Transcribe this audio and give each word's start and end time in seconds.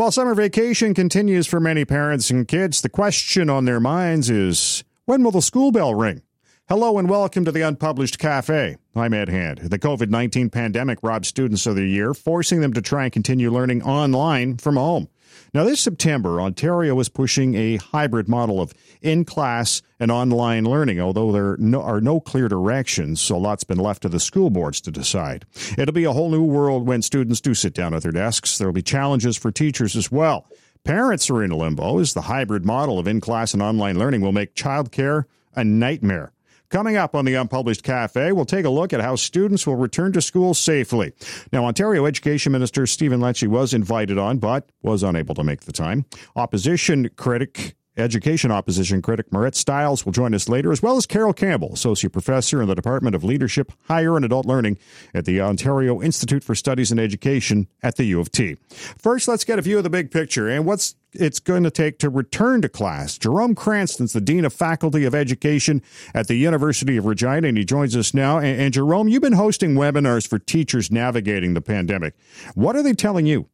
While 0.00 0.12
summer 0.12 0.34
vacation 0.34 0.94
continues 0.94 1.46
for 1.46 1.60
many 1.60 1.84
parents 1.84 2.30
and 2.30 2.48
kids, 2.48 2.80
the 2.80 2.88
question 2.88 3.50
on 3.50 3.66
their 3.66 3.80
minds 3.80 4.30
is 4.30 4.82
when 5.04 5.22
will 5.22 5.30
the 5.30 5.42
school 5.42 5.72
bell 5.72 5.94
ring? 5.94 6.22
Hello 6.70 6.96
and 6.96 7.06
welcome 7.06 7.44
to 7.44 7.52
the 7.52 7.60
Unpublished 7.60 8.18
Cafe. 8.18 8.78
I'm 8.96 9.12
Ed 9.12 9.28
Hand. 9.28 9.58
The 9.58 9.78
COVID 9.78 10.08
19 10.08 10.48
pandemic 10.48 11.00
robbed 11.02 11.26
students 11.26 11.66
of 11.66 11.76
their 11.76 11.84
year, 11.84 12.14
forcing 12.14 12.62
them 12.62 12.72
to 12.72 12.80
try 12.80 13.04
and 13.04 13.12
continue 13.12 13.52
learning 13.52 13.82
online 13.82 14.56
from 14.56 14.76
home. 14.76 15.10
Now, 15.52 15.64
this 15.64 15.80
September, 15.80 16.40
Ontario 16.40 16.98
is 17.00 17.08
pushing 17.08 17.54
a 17.54 17.76
hybrid 17.76 18.28
model 18.28 18.60
of 18.60 18.72
in 19.02 19.24
class 19.24 19.82
and 19.98 20.10
online 20.10 20.64
learning, 20.64 21.00
although 21.00 21.32
there 21.32 21.58
are 21.80 22.00
no 22.00 22.20
clear 22.20 22.48
directions, 22.48 23.20
so 23.20 23.36
a 23.36 23.38
lot's 23.38 23.64
been 23.64 23.78
left 23.78 24.02
to 24.02 24.08
the 24.08 24.20
school 24.20 24.50
boards 24.50 24.80
to 24.82 24.90
decide. 24.90 25.44
It'll 25.76 25.92
be 25.92 26.04
a 26.04 26.12
whole 26.12 26.30
new 26.30 26.44
world 26.44 26.86
when 26.86 27.02
students 27.02 27.40
do 27.40 27.54
sit 27.54 27.74
down 27.74 27.94
at 27.94 28.02
their 28.02 28.12
desks. 28.12 28.58
There 28.58 28.68
will 28.68 28.72
be 28.72 28.82
challenges 28.82 29.36
for 29.36 29.50
teachers 29.50 29.96
as 29.96 30.10
well. 30.10 30.46
Parents 30.84 31.28
are 31.28 31.42
in 31.42 31.50
limbo 31.50 31.98
as 31.98 32.14
the 32.14 32.22
hybrid 32.22 32.64
model 32.64 32.98
of 32.98 33.06
in 33.06 33.20
class 33.20 33.52
and 33.52 33.62
online 33.62 33.98
learning 33.98 34.22
will 34.22 34.32
make 34.32 34.54
childcare 34.54 35.24
a 35.54 35.64
nightmare. 35.64 36.32
Coming 36.70 36.96
up 36.96 37.16
on 37.16 37.24
the 37.24 37.34
Unpublished 37.34 37.82
Cafe, 37.82 38.30
we'll 38.30 38.44
take 38.44 38.64
a 38.64 38.70
look 38.70 38.92
at 38.92 39.00
how 39.00 39.16
students 39.16 39.66
will 39.66 39.74
return 39.74 40.12
to 40.12 40.22
school 40.22 40.54
safely. 40.54 41.12
Now, 41.52 41.64
Ontario 41.64 42.06
Education 42.06 42.52
Minister 42.52 42.86
Stephen 42.86 43.18
Lecce 43.18 43.48
was 43.48 43.74
invited 43.74 44.18
on, 44.18 44.38
but 44.38 44.70
was 44.80 45.02
unable 45.02 45.34
to 45.34 45.42
make 45.42 45.62
the 45.62 45.72
time. 45.72 46.04
Opposition 46.36 47.10
critic 47.16 47.74
Education 48.00 48.50
opposition 48.50 49.02
critic 49.02 49.32
Marit 49.32 49.54
Stiles 49.54 50.04
will 50.04 50.12
join 50.12 50.34
us 50.34 50.48
later, 50.48 50.72
as 50.72 50.82
well 50.82 50.96
as 50.96 51.06
Carol 51.06 51.32
Campbell, 51.32 51.72
Associate 51.72 52.12
Professor 52.12 52.60
in 52.60 52.68
the 52.68 52.74
Department 52.74 53.14
of 53.14 53.24
Leadership, 53.24 53.72
Higher 53.88 54.16
and 54.16 54.24
Adult 54.24 54.46
Learning 54.46 54.78
at 55.14 55.24
the 55.24 55.40
Ontario 55.40 56.02
Institute 56.02 56.42
for 56.42 56.54
Studies 56.54 56.90
in 56.90 56.98
Education 56.98 57.68
at 57.82 57.96
the 57.96 58.04
U 58.04 58.20
of 58.20 58.30
T. 58.30 58.56
First, 58.98 59.28
let's 59.28 59.44
get 59.44 59.58
a 59.58 59.62
view 59.62 59.78
of 59.78 59.84
the 59.84 59.90
big 59.90 60.10
picture 60.10 60.48
and 60.48 60.64
what's 60.64 60.96
it's 61.12 61.40
going 61.40 61.64
to 61.64 61.70
take 61.70 61.98
to 61.98 62.08
return 62.08 62.62
to 62.62 62.68
class. 62.68 63.18
Jerome 63.18 63.54
Cranston's 63.54 64.12
the 64.12 64.20
Dean 64.20 64.44
of 64.44 64.52
Faculty 64.52 65.04
of 65.04 65.14
Education 65.14 65.82
at 66.14 66.28
the 66.28 66.36
University 66.36 66.96
of 66.96 67.04
Regina, 67.04 67.48
and 67.48 67.58
he 67.58 67.64
joins 67.64 67.96
us 67.96 68.14
now. 68.14 68.38
And, 68.38 68.60
and 68.60 68.74
Jerome, 68.74 69.08
you've 69.08 69.22
been 69.22 69.32
hosting 69.32 69.74
webinars 69.74 70.26
for 70.26 70.38
teachers 70.38 70.90
navigating 70.90 71.54
the 71.54 71.60
pandemic. 71.60 72.14
What 72.54 72.76
are 72.76 72.82
they 72.82 72.92
telling 72.92 73.26
you? 73.26 73.48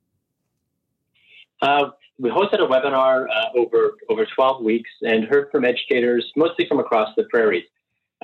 Uh, 1.62 1.90
we 2.18 2.30
hosted 2.30 2.64
a 2.64 2.66
webinar 2.66 3.26
uh, 3.28 3.58
over 3.58 3.96
over 4.08 4.26
12 4.34 4.62
weeks 4.62 4.90
and 5.02 5.24
heard 5.24 5.50
from 5.50 5.64
educators, 5.64 6.30
mostly 6.36 6.66
from 6.66 6.78
across 6.78 7.10
the 7.16 7.24
prairies. 7.24 7.64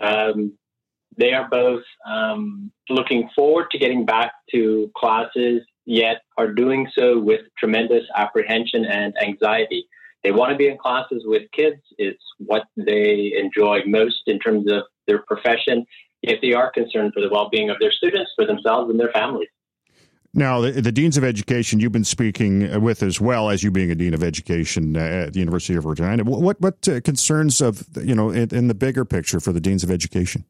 Um, 0.00 0.56
they 1.16 1.34
are 1.34 1.48
both 1.48 1.82
um, 2.06 2.72
looking 2.88 3.28
forward 3.34 3.66
to 3.70 3.78
getting 3.78 4.06
back 4.06 4.32
to 4.52 4.90
classes, 4.96 5.62
yet 5.84 6.22
are 6.38 6.52
doing 6.52 6.88
so 6.96 7.18
with 7.18 7.40
tremendous 7.58 8.04
apprehension 8.16 8.86
and 8.86 9.14
anxiety. 9.22 9.86
They 10.24 10.30
want 10.30 10.52
to 10.52 10.56
be 10.56 10.68
in 10.68 10.78
classes 10.78 11.24
with 11.26 11.50
kids. 11.52 11.82
It's 11.98 12.22
what 12.38 12.64
they 12.76 13.32
enjoy 13.36 13.80
most 13.86 14.22
in 14.26 14.38
terms 14.38 14.70
of 14.70 14.84
their 15.06 15.22
profession, 15.22 15.84
yet 16.22 16.38
they 16.40 16.54
are 16.54 16.70
concerned 16.70 17.12
for 17.12 17.20
the 17.20 17.28
well 17.28 17.50
being 17.50 17.68
of 17.68 17.76
their 17.80 17.92
students, 17.92 18.30
for 18.36 18.46
themselves, 18.46 18.90
and 18.90 18.98
their 18.98 19.10
families. 19.10 19.48
Now, 20.34 20.62
the, 20.62 20.72
the, 20.72 20.92
deans 20.92 21.18
of 21.18 21.24
education 21.24 21.78
you've 21.78 21.92
been 21.92 22.04
speaking 22.04 22.80
with, 22.80 23.02
as 23.02 23.20
well 23.20 23.50
as 23.50 23.62
you 23.62 23.70
being 23.70 23.90
a 23.90 23.94
dean 23.94 24.14
of 24.14 24.22
education 24.22 24.96
at 24.96 25.34
the 25.34 25.40
University 25.40 25.74
of 25.74 25.84
Regina, 25.84 26.24
what 26.24 26.58
what 26.58 26.88
uh, 26.88 27.02
concerns 27.02 27.60
of 27.60 27.84
you 28.02 28.14
know 28.14 28.30
in, 28.30 28.48
in, 28.54 28.68
the 28.68 28.74
bigger 28.74 29.04
picture 29.04 29.40
for 29.40 29.52
the 29.52 29.60
deans 29.60 29.84
of 29.84 29.90
education? 29.90 30.44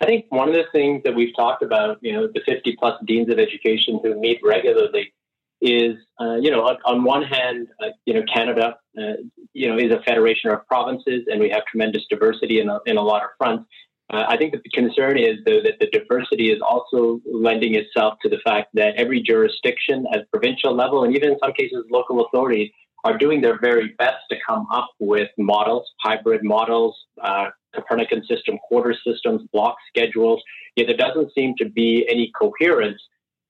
I 0.00 0.06
think 0.06 0.26
one 0.30 0.48
of 0.48 0.56
the 0.56 0.64
things 0.72 1.04
that 1.04 1.14
we've 1.14 1.34
talked 1.36 1.62
about, 1.62 1.98
you 2.00 2.12
know, 2.12 2.26
the 2.26 2.40
50 2.44 2.74
plus 2.80 3.00
deans 3.04 3.30
of 3.30 3.38
education 3.38 4.00
who 4.02 4.18
meet 4.18 4.40
regularly, 4.42 5.12
is 5.60 5.96
uh, 6.20 6.34
you 6.34 6.50
know 6.50 6.62
on, 6.66 6.78
on, 6.84 7.04
one 7.04 7.22
hand, 7.22 7.68
uh, 7.80 7.90
you 8.06 8.14
know 8.14 8.22
Canada, 8.34 8.76
uh, 8.98 9.12
you 9.52 9.68
know, 9.68 9.78
is 9.78 9.92
a 9.92 10.02
federation 10.02 10.50
of 10.50 10.66
provinces, 10.66 11.22
and 11.28 11.40
we 11.40 11.48
have 11.48 11.64
tremendous 11.66 12.02
diversity 12.10 12.58
in 12.58 12.68
a, 12.68 12.80
in 12.86 12.96
a 12.96 13.02
lot 13.02 13.22
of 13.22 13.28
fronts. 13.38 13.70
Uh, 14.12 14.26
I 14.28 14.36
think 14.36 14.52
the 14.52 14.60
concern 14.74 15.18
is, 15.18 15.38
though, 15.46 15.62
that 15.62 15.78
the 15.80 15.86
diversity 15.86 16.52
is 16.52 16.60
also 16.60 17.20
lending 17.24 17.74
itself 17.74 18.18
to 18.22 18.28
the 18.28 18.38
fact 18.44 18.68
that 18.74 18.94
every 18.96 19.22
jurisdiction 19.22 20.04
at 20.12 20.30
provincial 20.30 20.74
level 20.74 21.04
and 21.04 21.16
even 21.16 21.30
in 21.30 21.38
some 21.42 21.54
cases 21.54 21.84
local 21.90 22.26
authorities 22.26 22.70
are 23.04 23.16
doing 23.16 23.40
their 23.40 23.58
very 23.58 23.94
best 23.98 24.18
to 24.30 24.36
come 24.46 24.66
up 24.72 24.90
with 25.00 25.28
models, 25.38 25.90
hybrid 26.00 26.44
models, 26.44 26.94
uh, 27.22 27.46
Copernican 27.74 28.22
system, 28.26 28.58
quarter 28.68 28.94
systems, 29.04 29.42
block 29.50 29.76
schedules. 29.88 30.42
Yet 30.76 30.88
there 30.88 30.96
doesn't 30.96 31.32
seem 31.34 31.54
to 31.56 31.68
be 31.68 32.06
any 32.08 32.30
coherence 32.38 33.00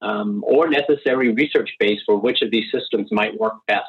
um, 0.00 0.44
or 0.46 0.68
necessary 0.68 1.32
research 1.32 1.70
base 1.80 1.98
for 2.06 2.16
which 2.16 2.40
of 2.40 2.52
these 2.52 2.70
systems 2.72 3.08
might 3.10 3.38
work 3.38 3.54
best. 3.66 3.86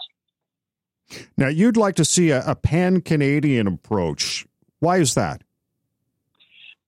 Now, 1.37 1.47
you'd 1.47 1.77
like 1.77 1.95
to 1.95 2.05
see 2.05 2.31
a, 2.31 2.43
a 2.45 2.55
pan 2.55 3.01
Canadian 3.01 3.67
approach. 3.67 4.47
Why 4.79 4.97
is 4.97 5.13
that? 5.13 5.43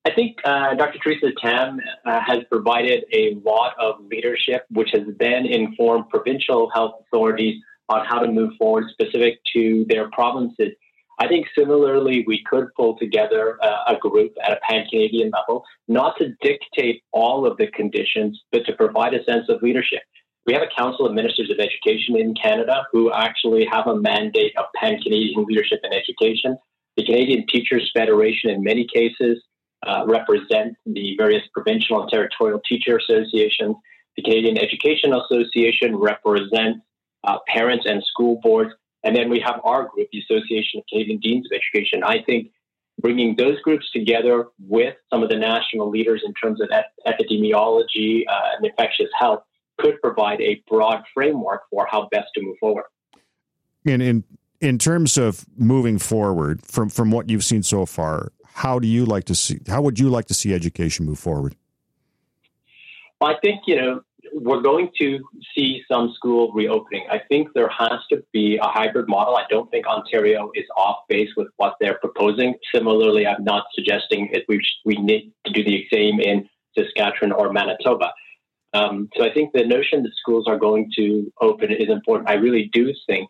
I 0.06 0.14
think 0.14 0.38
uh, 0.46 0.76
Dr. 0.76 1.00
Theresa 1.04 1.32
Tam 1.42 1.80
uh, 2.06 2.20
has 2.26 2.40
provided 2.52 3.06
a 3.12 3.38
lot 3.44 3.74
of 3.80 3.96
leadership, 4.06 4.66
which 4.70 4.90
has 4.94 5.02
then 5.20 5.48
informed 5.48 6.10
provincial 6.10 6.70
health 6.70 7.02
authorities 7.08 7.60
on 7.90 8.06
how 8.06 8.20
to 8.20 8.32
move 8.32 8.52
forward 8.60 8.86
specific 8.92 9.40
to 9.54 9.84
their 9.90 10.10
provinces. 10.12 10.74
I 11.20 11.28
think 11.28 11.48
similarly, 11.58 12.24
we 12.28 12.44
could 12.44 12.68
pull 12.76 12.98
together 12.98 13.58
uh, 13.64 13.96
a 13.96 13.96
group 13.98 14.34
at 14.44 14.52
a 14.52 14.60
pan 14.70 14.86
Canadian 14.90 15.32
level, 15.32 15.64
not 15.88 16.18
to 16.18 16.36
dictate 16.42 17.02
all 17.12 17.48
of 17.48 17.58
the 17.58 17.68
conditions, 17.68 18.40
but 18.52 18.66
to 18.66 18.74
provide 18.74 19.14
a 19.16 19.24
sense 19.24 19.46
of 19.50 19.62
leadership. 19.64 20.02
We 20.46 20.54
have 20.54 20.62
a 20.62 20.70
Council 20.78 21.08
of 21.08 21.14
Ministers 21.14 21.50
of 21.50 21.58
Education 21.58 22.16
in 22.18 22.36
Canada 22.36 22.86
who 22.92 23.12
actually 23.12 23.66
have 23.72 23.88
a 23.88 23.96
mandate 23.96 24.54
of 24.58 24.66
pan 24.76 25.00
Canadian 25.02 25.46
leadership 25.46 25.80
in 25.84 25.94
education. 25.94 26.58
The 26.96 27.06
Canadian 27.06 27.48
Teachers 27.48 27.90
Federation, 27.96 28.52
in 28.52 28.64
many 28.64 28.86
cases, 28.94 29.42
uh, 29.86 30.06
represent 30.08 30.76
the 30.86 31.16
various 31.18 31.44
provincial 31.54 32.02
and 32.02 32.10
territorial 32.10 32.62
teacher 32.68 32.98
associations. 32.98 33.76
The 34.18 34.24
Canadian 34.24 34.58
Education 34.58 35.14
Association 35.14 35.96
represents 35.96 36.80
uh, 37.24 37.38
parents 37.48 37.86
and 37.88 38.04
school 38.04 38.40
boards. 38.42 38.72
And 39.04 39.16
then 39.16 39.30
we 39.30 39.40
have 39.40 39.60
our 39.64 39.88
group, 39.88 40.08
the 40.12 40.20
Association 40.20 40.80
of 40.80 40.86
Canadian 40.90 41.20
Deans 41.20 41.46
of 41.46 41.56
Education. 41.56 42.04
I 42.04 42.24
think 42.24 42.52
bringing 43.00 43.36
those 43.36 43.60
groups 43.62 43.90
together 43.92 44.48
with 44.68 44.96
some 45.12 45.22
of 45.22 45.30
the 45.30 45.38
national 45.38 45.90
leaders 45.90 46.24
in 46.26 46.34
terms 46.34 46.60
of 46.62 46.70
epidemiology 47.06 48.24
uh, 48.28 48.56
and 48.58 48.66
infectious 48.66 49.10
health 49.20 49.44
could 49.78 50.02
provide 50.02 50.42
a 50.42 50.64
broad 50.70 51.04
framework 51.14 51.62
for 51.70 51.88
how 51.92 52.08
best 52.12 52.28
to 52.36 52.42
move 52.42 52.56
forward. 52.60 52.86
And 53.86 54.02
in 54.02 54.24
in 54.62 54.80
terms 54.80 55.18
of 55.18 55.46
moving 55.58 56.00
forward 56.00 56.62
from 56.66 56.90
from 56.90 57.12
what 57.12 57.30
you've 57.30 57.44
seen 57.44 57.62
so 57.62 57.86
far, 57.86 58.32
how 58.56 58.80
do 58.80 58.88
you 58.88 59.06
like 59.06 59.26
to 59.26 59.36
see? 59.36 59.60
How 59.68 59.82
would 59.82 60.00
you 60.00 60.10
like 60.10 60.28
to 60.28 60.34
see 60.34 60.54
education 60.54 61.06
move 61.06 61.20
forward? 61.20 61.56
Well, 63.20 63.36
I 63.36 63.38
think 63.42 63.64
you 63.68 63.76
know 63.76 64.02
we're 64.32 64.62
going 64.62 64.92
to 65.02 65.20
see 65.54 65.84
some 65.92 66.14
school 66.16 66.54
reopening. 66.54 67.06
I 67.12 67.20
think 67.28 67.50
there 67.54 67.68
has 67.68 68.00
to 68.12 68.24
be 68.32 68.58
a 68.58 68.68
hybrid 68.68 69.10
model. 69.10 69.36
I 69.36 69.44
don't 69.50 69.70
think 69.72 69.86
Ontario 69.86 70.52
is 70.56 70.64
off 70.78 71.00
base 71.10 71.30
with 71.36 71.50
what 71.58 71.76
they're 71.82 72.00
proposing. 72.00 72.56
Similarly, 72.74 73.28
I'm 73.28 73.44
not 73.44 73.66
suggesting 73.74 74.30
that 74.32 74.44
we 74.48 74.62
we 74.86 74.96
need 74.96 75.34
to 75.46 75.52
do 75.52 75.62
the 75.62 75.86
same 75.92 76.22
in 76.22 76.48
Saskatchewan 76.78 77.34
or 77.34 77.52
Manitoba. 77.52 78.14
Um, 78.74 79.10
so 79.18 79.26
I 79.26 79.34
think 79.34 79.52
the 79.54 79.66
notion 79.66 80.04
that 80.04 80.14
schools 80.16 80.48
are 80.48 80.58
going 80.58 80.92
to 80.96 81.32
open 81.42 81.74
is 81.74 81.90
important. 81.90 82.30
I 82.30 82.36
really 82.36 82.70
do 82.72 82.94
think 83.06 83.30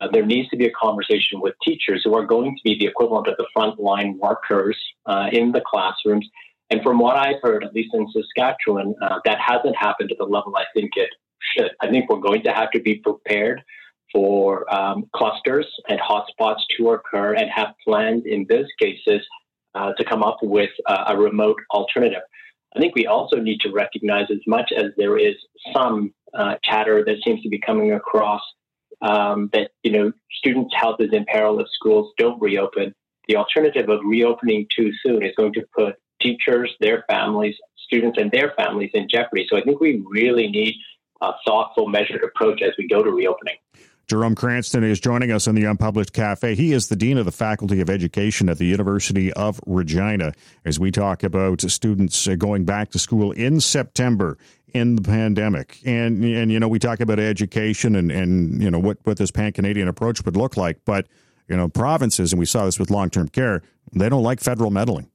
uh, 0.00 0.08
there 0.12 0.26
needs 0.26 0.48
to 0.50 0.56
be 0.56 0.66
a 0.66 0.72
conversation 0.72 1.40
with 1.40 1.54
teachers 1.62 2.02
who 2.04 2.14
are 2.14 2.26
going 2.26 2.56
to 2.56 2.62
be 2.64 2.78
the 2.78 2.86
equivalent 2.86 3.28
of 3.28 3.36
the 3.36 3.46
frontline 3.56 4.16
workers 4.18 4.76
uh, 5.06 5.28
in 5.32 5.52
the 5.52 5.62
classrooms. 5.66 6.28
And 6.70 6.82
from 6.82 6.98
what 6.98 7.16
I've 7.16 7.40
heard, 7.42 7.64
at 7.64 7.74
least 7.74 7.94
in 7.94 8.06
Saskatchewan, 8.10 8.94
uh, 9.02 9.20
that 9.24 9.38
hasn't 9.40 9.76
happened 9.76 10.08
to 10.10 10.16
the 10.18 10.24
level 10.24 10.54
I 10.56 10.64
think 10.74 10.92
it 10.96 11.10
should. 11.56 11.70
I 11.80 11.88
think 11.88 12.10
we're 12.10 12.20
going 12.20 12.42
to 12.44 12.52
have 12.52 12.70
to 12.72 12.80
be 12.80 12.96
prepared 12.96 13.62
for 14.12 14.72
um, 14.72 15.08
clusters 15.14 15.66
and 15.88 16.00
hotspots 16.00 16.60
to 16.76 16.90
occur 16.90 17.34
and 17.34 17.50
have 17.50 17.74
plans 17.86 18.22
in 18.26 18.46
those 18.48 18.66
cases 18.80 19.20
uh, 19.74 19.92
to 19.94 20.04
come 20.04 20.22
up 20.22 20.38
with 20.42 20.70
a 20.86 21.16
remote 21.16 21.58
alternative. 21.70 22.22
I 22.76 22.80
think 22.80 22.94
we 22.94 23.06
also 23.06 23.36
need 23.36 23.60
to 23.60 23.70
recognize, 23.70 24.26
as 24.30 24.40
much 24.46 24.72
as 24.76 24.86
there 24.96 25.18
is 25.18 25.34
some 25.72 26.12
uh, 26.32 26.56
chatter 26.64 27.04
that 27.04 27.16
seems 27.24 27.42
to 27.42 27.48
be 27.48 27.58
coming 27.58 27.92
across 27.92 28.40
um, 29.02 29.50
that 29.52 29.70
you 29.82 29.92
know 29.92 30.12
students' 30.32 30.74
health 30.74 31.00
is 31.00 31.12
in 31.12 31.24
peril 31.26 31.60
if 31.60 31.66
schools 31.72 32.12
don't 32.18 32.40
reopen. 32.40 32.94
The 33.28 33.36
alternative 33.36 33.88
of 33.88 34.00
reopening 34.04 34.66
too 34.74 34.92
soon 35.02 35.22
is 35.22 35.32
going 35.36 35.54
to 35.54 35.64
put 35.76 35.96
teachers, 36.20 36.74
their 36.80 37.04
families, 37.08 37.56
students, 37.76 38.18
and 38.18 38.30
their 38.30 38.52
families 38.56 38.90
in 38.94 39.08
jeopardy. 39.08 39.46
So 39.48 39.56
I 39.56 39.62
think 39.62 39.80
we 39.80 40.02
really 40.06 40.48
need 40.48 40.74
a 41.20 41.32
thoughtful, 41.46 41.88
measured 41.88 42.22
approach 42.22 42.62
as 42.62 42.72
we 42.78 42.86
go 42.86 43.02
to 43.02 43.10
reopening. 43.10 43.56
Jerome 44.06 44.34
Cranston 44.34 44.84
is 44.84 45.00
joining 45.00 45.32
us 45.32 45.46
in 45.46 45.54
the 45.54 45.64
Unpublished 45.64 46.12
Cafe. 46.12 46.54
He 46.54 46.72
is 46.72 46.88
the 46.88 46.96
Dean 46.96 47.16
of 47.16 47.24
the 47.24 47.32
Faculty 47.32 47.80
of 47.80 47.88
Education 47.88 48.50
at 48.50 48.58
the 48.58 48.66
University 48.66 49.32
of 49.32 49.60
Regina 49.66 50.32
as 50.64 50.78
we 50.78 50.90
talk 50.90 51.22
about 51.22 51.62
students 51.62 52.28
going 52.36 52.64
back 52.64 52.90
to 52.90 52.98
school 52.98 53.32
in 53.32 53.60
September 53.60 54.36
in 54.74 54.96
the 54.96 55.02
pandemic. 55.02 55.78
And, 55.86 56.22
and 56.22 56.52
you 56.52 56.60
know, 56.60 56.68
we 56.68 56.78
talk 56.78 57.00
about 57.00 57.18
education 57.18 57.96
and, 57.96 58.12
and 58.12 58.62
you 58.62 58.70
know, 58.70 58.78
what, 58.78 58.98
what 59.04 59.16
this 59.16 59.30
pan 59.30 59.52
Canadian 59.52 59.88
approach 59.88 60.22
would 60.26 60.36
look 60.36 60.58
like. 60.58 60.84
But, 60.84 61.06
you 61.48 61.56
know, 61.56 61.68
provinces, 61.68 62.32
and 62.32 62.38
we 62.38 62.46
saw 62.46 62.66
this 62.66 62.78
with 62.78 62.90
long 62.90 63.08
term 63.08 63.28
care, 63.28 63.62
they 63.92 64.10
don't 64.10 64.22
like 64.22 64.40
federal 64.40 64.70
meddling. 64.70 65.08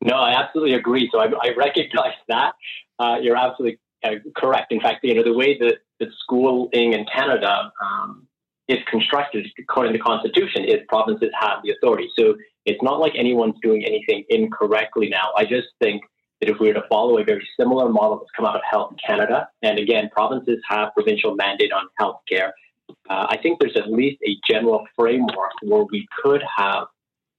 No, 0.00 0.14
I 0.14 0.32
absolutely 0.40 0.74
agree. 0.74 1.08
So 1.12 1.20
I, 1.20 1.26
I 1.26 1.54
recognize 1.56 2.14
that. 2.28 2.52
Uh, 2.98 3.16
you're 3.20 3.36
absolutely 3.36 3.78
uh, 4.04 4.10
correct. 4.36 4.72
In 4.72 4.80
fact, 4.80 5.04
you 5.04 5.14
know, 5.14 5.24
the 5.24 5.32
way 5.32 5.58
that 5.58 5.78
the 6.02 6.10
schooling 6.22 6.92
in 6.92 7.06
Canada 7.14 7.72
um, 7.80 8.26
is 8.68 8.78
constructed 8.90 9.46
according 9.58 9.92
to 9.92 9.98
the 9.98 10.02
Constitution 10.02 10.64
is 10.64 10.80
provinces 10.88 11.30
have 11.38 11.58
the 11.62 11.70
authority. 11.72 12.08
So 12.18 12.34
it's 12.66 12.82
not 12.82 12.98
like 12.98 13.12
anyone's 13.16 13.56
doing 13.62 13.84
anything 13.84 14.24
incorrectly 14.28 15.08
now. 15.08 15.30
I 15.36 15.44
just 15.44 15.68
think 15.80 16.02
that 16.40 16.48
if 16.50 16.58
we 16.58 16.68
were 16.68 16.74
to 16.74 16.84
follow 16.88 17.18
a 17.18 17.24
very 17.24 17.46
similar 17.58 17.88
model 17.88 18.18
that's 18.18 18.30
come 18.36 18.46
out 18.46 18.56
of 18.56 18.62
Health 18.68 18.94
Canada, 19.06 19.48
and 19.62 19.78
again, 19.78 20.10
provinces 20.12 20.58
have 20.68 20.92
provincial 20.94 21.34
mandate 21.36 21.72
on 21.72 21.84
health 21.98 22.20
care, 22.28 22.52
uh, 23.08 23.26
I 23.28 23.36
think 23.40 23.60
there's 23.60 23.76
at 23.76 23.90
least 23.90 24.20
a 24.26 24.36
general 24.50 24.84
framework 24.96 25.52
where 25.62 25.84
we 25.90 26.06
could 26.22 26.42
have 26.56 26.86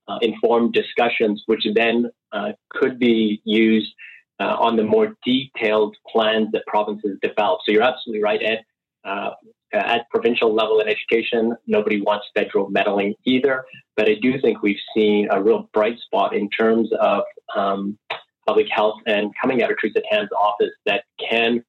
uh, 0.08 0.18
informed 0.22 0.72
discussions, 0.72 1.42
which 1.46 1.66
then 1.74 2.10
uh, 2.32 2.52
could 2.70 2.98
be 2.98 3.42
used 3.44 3.92
uh, 4.40 4.56
on 4.58 4.76
the 4.76 4.84
more 4.84 5.16
detailed 5.24 5.96
plans 6.10 6.48
that 6.52 6.66
provinces 6.66 7.18
develop. 7.22 7.60
So 7.64 7.72
you're 7.72 7.82
absolutely 7.82 8.22
right, 8.22 8.40
Ed. 8.42 8.64
Uh, 9.04 9.30
at 9.72 10.08
provincial 10.10 10.54
level 10.54 10.80
in 10.80 10.88
education, 10.88 11.56
nobody 11.66 12.00
wants 12.00 12.26
federal 12.34 12.70
meddling 12.70 13.14
either. 13.24 13.64
But 13.96 14.08
I 14.08 14.14
do 14.20 14.40
think 14.40 14.62
we've 14.62 14.80
seen 14.94 15.28
a 15.30 15.42
real 15.42 15.68
bright 15.72 15.98
spot 15.98 16.34
in 16.34 16.48
terms 16.50 16.90
of 17.00 17.24
um, 17.54 17.98
public 18.46 18.66
health 18.70 19.00
and 19.06 19.32
coming 19.40 19.62
out 19.62 19.70
of 19.70 19.78
Theresa 19.80 20.02
Tam's 20.10 20.30
office 20.38 20.72
that 20.86 21.04
can, 21.18 21.64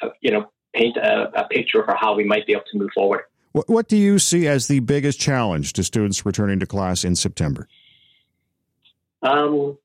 uh, 0.00 0.10
you 0.20 0.30
know, 0.30 0.50
paint 0.74 0.96
a, 0.96 1.30
a, 1.40 1.48
picture 1.48 1.84
for 1.84 1.94
how 1.94 2.14
we 2.14 2.24
might 2.24 2.46
be 2.46 2.52
able 2.52 2.64
to 2.72 2.78
move 2.78 2.90
forward. 2.94 3.22
What, 3.52 3.68
what 3.68 3.88
do 3.88 3.96
you 3.96 4.18
see 4.18 4.48
as 4.48 4.66
the 4.66 4.80
biggest 4.80 5.20
challenge 5.20 5.72
to 5.74 5.84
students 5.84 6.26
returning 6.26 6.58
to 6.60 6.66
class 6.66 7.04
in 7.04 7.14
September? 7.14 7.68
Um, 9.22 9.78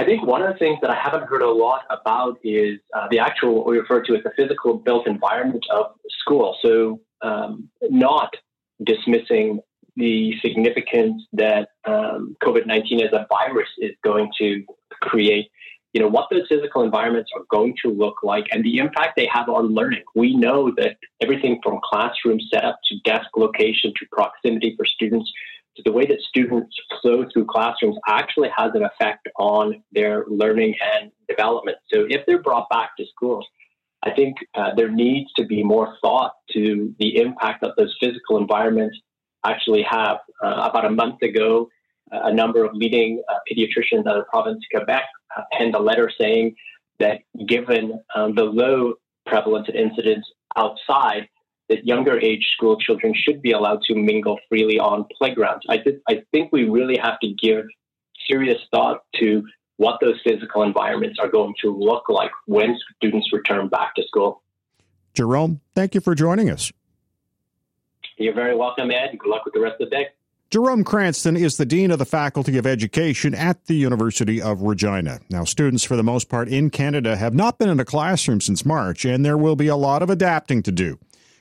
I 0.00 0.04
think 0.06 0.24
one 0.24 0.40
of 0.40 0.50
the 0.50 0.58
things 0.58 0.78
that 0.80 0.90
I 0.90 0.94
haven't 0.94 1.28
heard 1.28 1.42
a 1.42 1.50
lot 1.50 1.82
about 1.90 2.38
is 2.42 2.80
uh, 2.96 3.06
the 3.10 3.18
actual 3.18 3.54
what 3.54 3.66
we 3.66 3.78
refer 3.78 4.02
to 4.04 4.16
as 4.16 4.22
the 4.24 4.30
physical 4.34 4.78
built 4.78 5.06
environment 5.06 5.62
of 5.70 5.92
school. 6.22 6.56
So, 6.62 7.00
um, 7.20 7.68
not 7.82 8.34
dismissing 8.82 9.60
the 9.96 10.32
significance 10.40 11.22
that 11.34 11.68
um, 11.84 12.34
COVID 12.42 12.66
19 12.66 13.02
as 13.02 13.12
a 13.12 13.26
virus 13.28 13.68
is 13.76 13.90
going 14.02 14.30
to 14.38 14.64
create, 15.02 15.50
you 15.92 16.00
know, 16.00 16.08
what 16.08 16.28
those 16.30 16.48
physical 16.48 16.82
environments 16.82 17.30
are 17.36 17.44
going 17.50 17.74
to 17.84 17.90
look 17.90 18.22
like 18.22 18.46
and 18.52 18.64
the 18.64 18.78
impact 18.78 19.16
they 19.16 19.28
have 19.30 19.50
on 19.50 19.74
learning. 19.74 20.04
We 20.14 20.34
know 20.34 20.72
that 20.78 20.96
everything 21.20 21.60
from 21.62 21.78
classroom 21.84 22.40
setup 22.50 22.78
to 22.86 22.98
desk 23.04 23.28
location 23.36 23.92
to 23.98 24.06
proximity 24.10 24.74
for 24.78 24.86
students 24.86 25.30
so 25.76 25.82
the 25.84 25.92
way 25.92 26.04
that 26.06 26.20
students 26.20 26.76
flow 27.00 27.24
through 27.32 27.46
classrooms 27.46 27.96
actually 28.08 28.50
has 28.56 28.72
an 28.74 28.82
effect 28.82 29.28
on 29.38 29.82
their 29.92 30.24
learning 30.28 30.74
and 30.94 31.12
development. 31.28 31.78
So 31.92 32.06
if 32.08 32.26
they're 32.26 32.42
brought 32.42 32.68
back 32.68 32.90
to 32.98 33.04
schools, 33.14 33.46
I 34.02 34.10
think 34.12 34.36
uh, 34.54 34.74
there 34.76 34.90
needs 34.90 35.30
to 35.34 35.44
be 35.44 35.62
more 35.62 35.96
thought 36.02 36.32
to 36.52 36.94
the 36.98 37.18
impact 37.18 37.60
that 37.62 37.74
those 37.76 37.94
physical 38.00 38.38
environments 38.38 38.98
actually 39.44 39.84
have. 39.88 40.18
Uh, 40.42 40.68
about 40.70 40.86
a 40.86 40.90
month 40.90 41.22
ago, 41.22 41.68
uh, 42.12 42.20
a 42.24 42.34
number 42.34 42.64
of 42.64 42.74
leading 42.74 43.22
uh, 43.28 43.34
pediatricians 43.50 44.06
out 44.06 44.16
of 44.16 44.24
the 44.24 44.30
province 44.30 44.64
of 44.72 44.80
Quebec 44.80 45.04
uh, 45.36 45.42
penned 45.52 45.74
a 45.74 45.78
letter 45.78 46.10
saying 46.18 46.54
that 46.98 47.20
given 47.46 48.00
um, 48.14 48.34
the 48.34 48.44
low 48.44 48.94
prevalence 49.26 49.68
of 49.68 49.74
incidents 49.74 50.26
outside, 50.56 51.28
that 51.70 51.86
younger 51.86 52.18
age 52.18 52.46
school 52.54 52.76
children 52.78 53.14
should 53.16 53.40
be 53.40 53.52
allowed 53.52 53.80
to 53.82 53.94
mingle 53.94 54.38
freely 54.48 54.78
on 54.78 55.06
playgrounds. 55.16 55.64
I, 55.68 55.78
th- 55.78 56.00
I 56.08 56.22
think 56.32 56.52
we 56.52 56.68
really 56.68 56.98
have 56.98 57.18
to 57.20 57.32
give 57.40 57.64
serious 58.28 58.58
thought 58.72 59.04
to 59.20 59.44
what 59.76 59.98
those 60.02 60.20
physical 60.22 60.62
environments 60.62 61.18
are 61.18 61.28
going 61.30 61.54
to 61.62 61.74
look 61.74 62.08
like 62.08 62.32
when 62.46 62.76
students 62.96 63.32
return 63.32 63.68
back 63.68 63.94
to 63.94 64.02
school. 64.06 64.42
Jerome, 65.14 65.60
thank 65.74 65.94
you 65.94 66.00
for 66.00 66.14
joining 66.14 66.50
us. 66.50 66.70
You're 68.18 68.34
very 68.34 68.54
welcome, 68.54 68.90
Ed. 68.90 69.16
Good 69.18 69.30
luck 69.30 69.44
with 69.44 69.54
the 69.54 69.60
rest 69.60 69.80
of 69.80 69.88
the 69.88 69.96
day. 69.96 70.06
Jerome 70.50 70.82
Cranston 70.82 71.36
is 71.36 71.56
the 71.56 71.64
Dean 71.64 71.92
of 71.92 72.00
the 72.00 72.04
Faculty 72.04 72.58
of 72.58 72.66
Education 72.66 73.34
at 73.34 73.66
the 73.66 73.74
University 73.74 74.42
of 74.42 74.62
Regina. 74.62 75.20
Now, 75.30 75.44
students, 75.44 75.84
for 75.84 75.94
the 75.94 76.02
most 76.02 76.28
part 76.28 76.48
in 76.48 76.70
Canada, 76.70 77.16
have 77.16 77.34
not 77.34 77.56
been 77.56 77.68
in 77.68 77.78
a 77.78 77.84
classroom 77.84 78.40
since 78.40 78.66
March, 78.66 79.04
and 79.04 79.24
there 79.24 79.38
will 79.38 79.54
be 79.54 79.68
a 79.68 79.76
lot 79.76 80.02
of 80.02 80.10
adapting 80.10 80.62
to 80.64 80.72
do. 80.72 80.98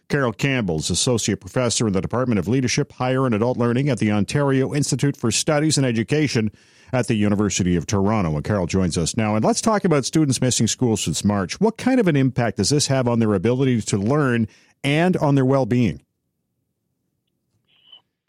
Carol 0.09 0.33
Campbell 0.33 0.79
is 0.79 0.89
Associate 0.89 1.39
Professor 1.39 1.85
in 1.85 1.93
the 1.93 2.01
Department 2.01 2.39
of 2.39 2.47
Leadership, 2.47 2.91
Higher 2.93 3.27
and 3.27 3.35
Adult 3.35 3.57
Learning 3.59 3.89
at 3.89 3.99
the 3.99 4.11
Ontario 4.11 4.73
Institute 4.73 5.15
for 5.15 5.29
Studies 5.29 5.77
and 5.77 5.85
Education 5.85 6.51
at 6.91 7.07
the 7.07 7.13
University 7.13 7.75
of 7.75 7.85
Toronto. 7.85 8.35
And 8.35 8.43
Carol 8.43 8.65
joins 8.65 8.97
us 8.97 9.15
now. 9.15 9.35
And 9.35 9.45
let's 9.45 9.61
talk 9.61 9.85
about 9.85 10.05
students 10.05 10.41
missing 10.41 10.65
school 10.65 10.97
since 10.97 11.23
March. 11.23 11.61
What 11.61 11.77
kind 11.77 11.99
of 11.99 12.07
an 12.07 12.15
impact 12.15 12.57
does 12.57 12.71
this 12.71 12.87
have 12.87 13.07
on 13.07 13.19
their 13.19 13.35
ability 13.35 13.81
to 13.81 13.97
learn 13.97 14.47
and 14.83 15.15
on 15.17 15.35
their 15.35 15.45
well 15.45 15.67
being? 15.67 16.01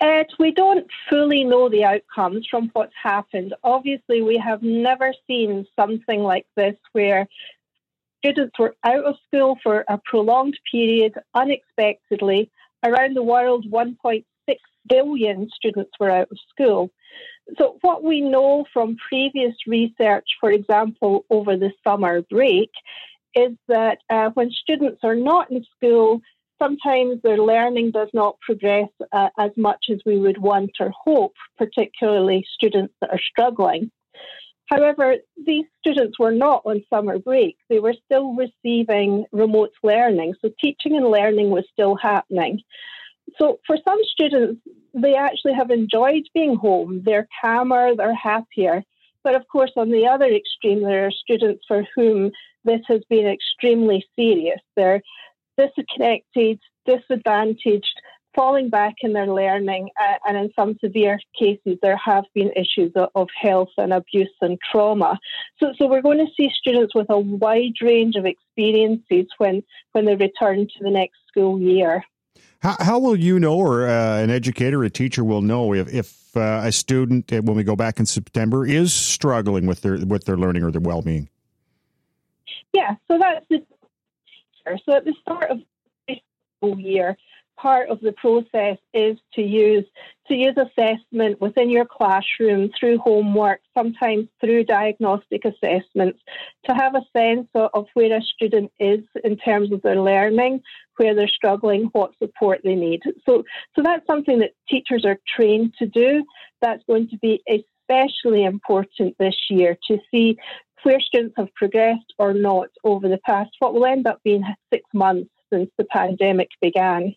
Ed, 0.01 0.27
we 0.39 0.51
don't 0.53 0.87
fully 1.09 1.45
know 1.45 1.71
the 1.71 1.85
outcomes 1.85 2.47
from 2.51 2.71
what's 2.75 2.93
happened. 3.03 3.55
Obviously, 3.65 4.21
we 4.21 4.37
have 4.37 4.63
never 4.63 5.15
seen 5.27 5.67
something 5.77 6.21
like 6.21 6.47
this 6.57 6.77
where 6.93 7.27
students 8.21 8.59
were 8.59 8.77
out 8.85 9.05
of 9.05 9.17
school 9.27 9.59
for 9.63 9.85
a 9.89 9.99
prolonged 10.05 10.59
period 10.71 11.15
unexpectedly. 11.35 12.51
Around 12.85 13.17
the 13.17 13.23
world, 13.23 13.67
1.6 13.71 14.25
billion 14.89 15.49
students 15.55 15.93
were 15.99 16.11
out 16.11 16.29
of 16.31 16.39
school. 16.51 16.91
So, 17.59 17.79
what 17.81 18.05
we 18.05 18.21
know 18.21 18.65
from 18.73 18.97
previous 19.09 19.55
research, 19.67 20.27
for 20.39 20.53
example, 20.53 21.25
over 21.31 21.57
the 21.57 21.73
summer 21.87 22.23
break, 22.23 22.71
is 23.35 23.53
that 23.69 23.99
uh, 24.09 24.31
when 24.35 24.51
students 24.51 25.01
are 25.03 25.17
not 25.17 25.51
in 25.51 25.65
school, 25.77 26.21
sometimes 26.61 27.21
their 27.23 27.39
learning 27.39 27.91
does 27.91 28.09
not 28.13 28.39
progress 28.41 28.89
uh, 29.13 29.29
as 29.39 29.51
much 29.57 29.87
as 29.91 30.01
we 30.07 30.19
would 30.19 30.39
want 30.39 30.73
or 30.79 30.93
hope, 31.05 31.35
particularly 31.59 32.47
students 32.55 32.95
that 33.01 33.11
are 33.11 33.21
struggling. 33.21 33.91
However, 34.71 35.17
these 35.45 35.65
students 35.81 36.19
were 36.19 36.31
not 36.31 36.63
on 36.65 36.85
summer 36.89 37.19
break. 37.19 37.57
They 37.69 37.81
were 37.81 37.95
still 38.05 38.35
receiving 38.35 39.27
remote 39.33 39.73
learning. 39.83 40.35
So 40.41 40.51
teaching 40.61 40.97
and 40.97 41.07
learning 41.09 41.51
was 41.51 41.65
still 41.73 41.97
happening. 41.97 42.63
So 43.37 43.59
for 43.67 43.77
some 43.87 43.99
students, 44.05 44.61
they 44.95 45.15
actually 45.15 45.55
have 45.55 45.71
enjoyed 45.71 46.23
being 46.35 46.55
home. 46.55 47.03
They're 47.05 47.29
calmer, 47.41 47.97
they're 47.97 48.15
happier. 48.15 48.85
But 49.25 49.35
of 49.35 49.47
course, 49.49 49.73
on 49.77 49.91
the 49.91 50.07
other 50.07 50.27
extreme, 50.27 50.83
there 50.83 51.07
are 51.07 51.11
students 51.11 51.65
for 51.67 51.85
whom 51.95 52.31
this 52.65 52.81
has 52.87 53.03
been 53.11 53.27
extremely 53.27 54.07
serious. 54.17 54.61
They're 54.77 55.03
disconnected, 55.59 56.61
disadvantaged, 56.87 58.01
falling 58.35 58.71
back 58.71 58.95
in 59.03 59.13
their 59.13 59.27
learning, 59.27 59.89
uh, 60.01 60.15
and 60.27 60.37
in 60.37 60.51
some 60.55 60.77
severe 60.83 61.19
cases, 61.39 61.79
there 61.83 61.97
have 61.97 62.25
been 62.35 62.51
issues 62.53 62.93
of, 62.95 63.09
of, 63.15 63.29
health 63.41 63.71
and 63.77 63.93
abuse 63.93 64.33
and 64.41 64.59
trauma. 64.71 65.19
So, 65.59 65.73
so 65.79 65.87
we're 65.87 66.03
going 66.03 66.19
to 66.19 66.33
see 66.37 66.51
students 66.55 66.95
with 66.95 67.07
a 67.11 67.19
wide 67.19 67.75
range 67.81 68.17
of 68.17 68.27
experiences 68.27 69.27
when, 69.39 69.63
when 69.93 70.05
they 70.05 70.15
return 70.15 70.67
to 70.67 70.85
the 70.85 70.91
next 70.91 71.17
school 71.29 71.61
year. 71.61 72.05
How, 72.61 72.77
how 72.79 72.99
will 72.99 73.17
you 73.17 73.41
know, 73.41 73.55
or 73.55 73.89
uh, 73.89 74.19
an 74.19 74.31
educator, 74.31 74.85
a 74.85 74.91
teacher 74.91 75.25
will 75.25 75.43
know 75.43 75.73
if, 75.75 75.93
if 75.93 76.37
uh, 76.37 76.63
a 76.65 76.73
student, 76.73 77.33
uh, 77.33 77.41
when 77.41 77.57
we 77.57 77.65
go 77.65 77.75
back 77.75 77.99
in 77.99 78.07
September, 78.07 78.67
is 78.67 78.93
struggling 78.93 79.67
with 79.67 79.81
their 79.81 79.97
with 79.99 80.25
their 80.25 80.37
learning 80.37 80.63
or 80.63 80.71
their 80.71 80.81
well 80.81 81.03
being? 81.03 81.29
Yeah, 82.73 82.97
so 83.09 83.19
that's 83.19 83.47
the 83.49 83.65
so 84.85 84.95
at 84.95 85.05
the 85.05 85.15
start 85.23 85.51
of 85.51 85.59
the 86.07 86.21
school 86.59 86.79
year, 86.79 87.17
part 87.61 87.89
of 87.91 88.01
the 88.01 88.13
process 88.13 88.79
is 88.95 89.19
to 89.35 89.43
use 89.43 89.85
to 90.29 90.35
use 90.35 90.55
assessment 90.57 91.41
within 91.41 91.71
your 91.71 91.85
classroom 91.85 92.71
through 92.79 92.99
homework, 92.99 93.61
sometimes 93.77 94.29
through 94.41 94.65
diagnostic 94.65 95.45
assessments, 95.45 96.21
to 96.69 96.75
have 96.75 96.95
a 96.95 97.03
sense 97.17 97.49
of, 97.55 97.87
where 97.95 98.17
a 98.17 98.23
student 98.23 98.71
is 98.79 99.01
in 99.25 99.37
terms 99.37 99.73
of 99.73 99.83
their 99.83 100.01
learning, 100.01 100.63
where 100.99 101.17
they're 101.17 101.27
struggling, 101.27 101.89
what 101.93 102.13
support 102.23 102.61
they 102.63 102.77
need. 102.77 103.01
So, 103.29 103.43
so 103.75 103.83
that's 103.83 104.07
something 104.07 104.39
that 104.39 104.53
teachers 104.69 105.05
are 105.05 105.19
trained 105.37 105.75
to 105.81 105.87
do. 105.87 106.25
That's 106.63 106.85
going 106.87 107.09
to 107.09 107.19
be 107.19 107.43
especially 107.49 108.45
important 108.45 109.17
this 109.19 109.37
year 109.49 109.77
to 109.89 109.99
see 110.13 110.39
where 110.85 111.01
students 111.01 111.35
have 111.37 111.53
progressed 111.55 112.15
or 112.19 112.33
not 112.33 112.69
over 112.85 113.09
the 113.09 113.21
past 113.27 113.51
what 113.59 113.75
will 113.75 113.85
end 113.85 114.07
up 114.07 114.21
being 114.25 114.45
six 114.73 114.85
months 114.95 115.31
since 115.53 115.71
the 115.77 115.85
pandemic 115.85 116.49
began. 116.61 117.15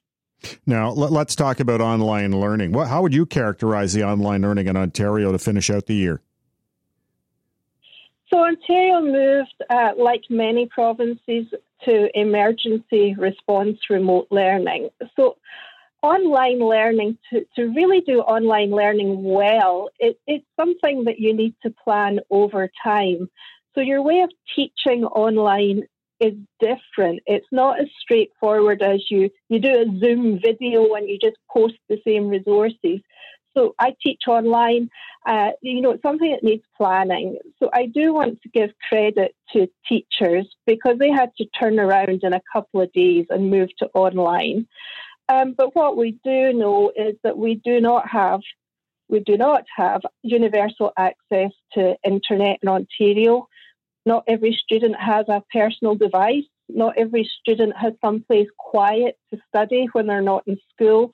Now, 0.66 0.92
let's 0.92 1.36
talk 1.36 1.60
about 1.60 1.82
online 1.82 2.32
learning. 2.32 2.74
How 2.74 3.02
would 3.02 3.14
you 3.14 3.26
characterize 3.26 3.94
the 3.94 4.04
online 4.04 4.42
learning 4.42 4.68
in 4.68 4.78
Ontario 4.78 5.32
to 5.32 5.40
finish 5.40 5.70
out 5.70 5.86
the 5.86 5.96
year? 5.96 6.22
So, 8.32 8.40
Ontario 8.40 9.02
moved, 9.02 9.54
uh, 9.70 9.92
like 9.98 10.24
many 10.30 10.68
provinces, 10.68 11.46
to 11.86 12.10
emergency 12.20 13.14
response 13.18 13.78
remote 13.90 14.28
learning. 14.32 14.90
So, 15.16 15.38
online 16.02 16.60
learning, 16.60 17.18
to, 17.30 17.46
to 17.56 17.68
really 17.68 18.02
do 18.02 18.20
online 18.20 18.72
learning 18.72 19.24
well, 19.24 19.90
it, 20.00 20.20
it's 20.28 20.46
something 20.60 21.04
that 21.06 21.20
you 21.20 21.36
need 21.36 21.56
to 21.64 21.70
plan 21.70 22.20
over 22.30 22.70
time. 22.84 23.30
So, 23.76 23.82
your 23.82 24.02
way 24.02 24.22
of 24.22 24.32
teaching 24.56 25.04
online 25.04 25.84
is 26.24 26.34
different. 26.60 27.22
It's 27.26 27.48
not 27.52 27.80
as 27.80 27.88
straightforward 28.02 28.82
as 28.82 29.02
you, 29.10 29.30
you 29.50 29.60
do 29.60 29.70
a 29.70 30.00
Zoom 30.00 30.40
video 30.40 30.94
and 30.94 31.10
you 31.10 31.18
just 31.20 31.38
post 31.52 31.76
the 31.90 32.00
same 32.08 32.30
resources. 32.30 33.02
So 33.56 33.76
I 33.78 33.96
teach 34.02 34.22
online. 34.28 34.90
Uh, 35.26 35.52
you 35.62 35.82
know, 35.82 35.92
it's 35.92 36.02
something 36.02 36.32
that 36.32 36.44
needs 36.44 36.64
planning. 36.76 37.38
So 37.60 37.70
I 37.72 37.86
do 37.86 38.14
want 38.14 38.42
to 38.42 38.50
give 38.50 38.72
credit 38.90 39.36
to 39.54 39.68
teachers 39.88 40.48
because 40.66 40.98
they 40.98 41.12
had 41.12 41.30
to 41.38 41.46
turn 41.60 41.80
around 41.80 42.22
in 42.24 42.34
a 42.34 42.42
couple 42.52 42.82
of 42.82 42.92
days 42.94 43.26
and 43.30 43.52
move 43.52 43.70
to 43.80 43.90
online. 43.94 44.68
Um, 45.30 45.54
but 45.58 45.76
what 45.76 45.96
we 45.98 46.18
do 46.24 46.54
know 46.54 46.92
is 46.96 47.16
that 47.24 47.38
we 47.38 47.56
do 47.56 47.80
not 47.80 48.10
have 48.10 48.42
we 49.10 49.20
do 49.20 49.38
not 49.38 49.64
have 49.76 50.02
universal 50.24 50.92
access 50.98 51.52
to 51.74 51.96
internet 52.04 52.58
in 52.64 52.70
Ontario. 52.70 53.48
Not 54.06 54.24
every 54.28 54.60
student 54.64 54.96
has 55.00 55.26
a 55.30 55.44
personal 55.52 55.96
device. 55.96 56.44
Not 56.70 56.98
every 56.98 57.30
student 57.40 57.76
has 57.78 57.94
someplace 58.04 58.48
quiet 58.58 59.18
to 59.34 59.40
study 59.50 59.88
when 59.94 60.08
they're 60.08 60.22
not 60.22 60.44
in 60.48 60.58
school. 60.74 61.12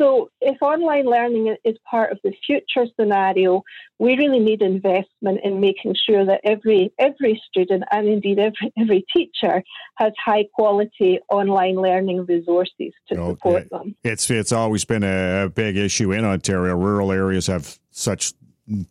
So, 0.00 0.30
if 0.40 0.56
online 0.62 1.04
learning 1.04 1.54
is 1.62 1.76
part 1.88 2.10
of 2.10 2.18
the 2.24 2.32
future 2.46 2.90
scenario, 2.98 3.62
we 3.98 4.16
really 4.16 4.38
need 4.38 4.62
investment 4.62 5.40
in 5.44 5.60
making 5.60 5.94
sure 6.08 6.24
that 6.24 6.40
every 6.42 6.90
every 6.98 7.40
student 7.46 7.84
and 7.90 8.08
indeed 8.08 8.38
every 8.38 8.72
every 8.78 9.04
teacher 9.14 9.62
has 9.96 10.12
high 10.24 10.46
quality 10.54 11.18
online 11.28 11.74
learning 11.74 12.24
resources 12.24 12.94
to 13.08 13.14
okay. 13.18 13.30
support 13.30 13.70
them. 13.70 13.94
It's 14.02 14.30
it's 14.30 14.52
always 14.52 14.86
been 14.86 15.02
a 15.02 15.50
big 15.54 15.76
issue 15.76 16.12
in 16.12 16.24
Ontario. 16.24 16.74
Rural 16.76 17.12
areas 17.12 17.48
have 17.48 17.78
such 17.90 18.32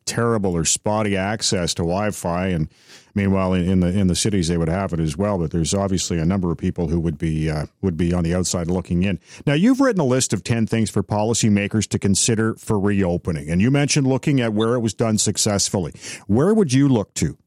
terrible 0.06 0.56
or 0.56 0.66
spotty 0.66 1.16
access 1.18 1.74
to 1.76 1.84
Wi-Fi, 1.84 2.48
and 2.48 2.70
meanwhile, 3.16 3.54
in, 3.54 3.70
in, 3.70 3.80
the 3.80 3.88
in 3.88 4.08
the 4.08 4.16
cities 4.16 4.48
they 4.48 4.58
would 4.58 4.70
have 4.70 4.94
it 4.94 5.00
as 5.00 5.18
well. 5.18 5.38
But 5.38 5.52
there's 5.52 5.74
obviously 5.74 6.20
a 6.20 6.26
number 6.26 6.52
of 6.52 6.58
people 6.58 6.88
who 6.88 7.00
would 7.00 7.18
be 7.18 7.50
uh, 7.50 7.66
would 7.82 7.98
be 7.98 8.14
on 8.14 8.24
the 8.24 8.36
outside 8.36 8.68
looking 8.68 9.04
in. 9.04 9.20
Now, 9.46 9.54
you've 9.54 9.80
written 9.80 10.02
a 10.02 10.06
list 10.06 10.34
of 10.34 10.44
ten 10.44 10.68
things 10.68 10.90
for 10.90 11.04
policymakers 11.04 11.88
to 11.90 12.00
consider 12.00 12.56
for 12.56 12.80
reopening, 12.80 13.50
and 13.50 13.62
you 13.62 13.72
mentioned 13.72 14.08
looking 14.08 14.42
at 14.42 14.54
where 14.54 14.76
it 14.76 14.80
was 14.80 14.94
done 14.94 15.18
successfully. 15.18 15.94
Where 16.28 16.54
would 16.54 16.74
you 16.74 16.88
look 16.88 17.14
to? 17.16 17.38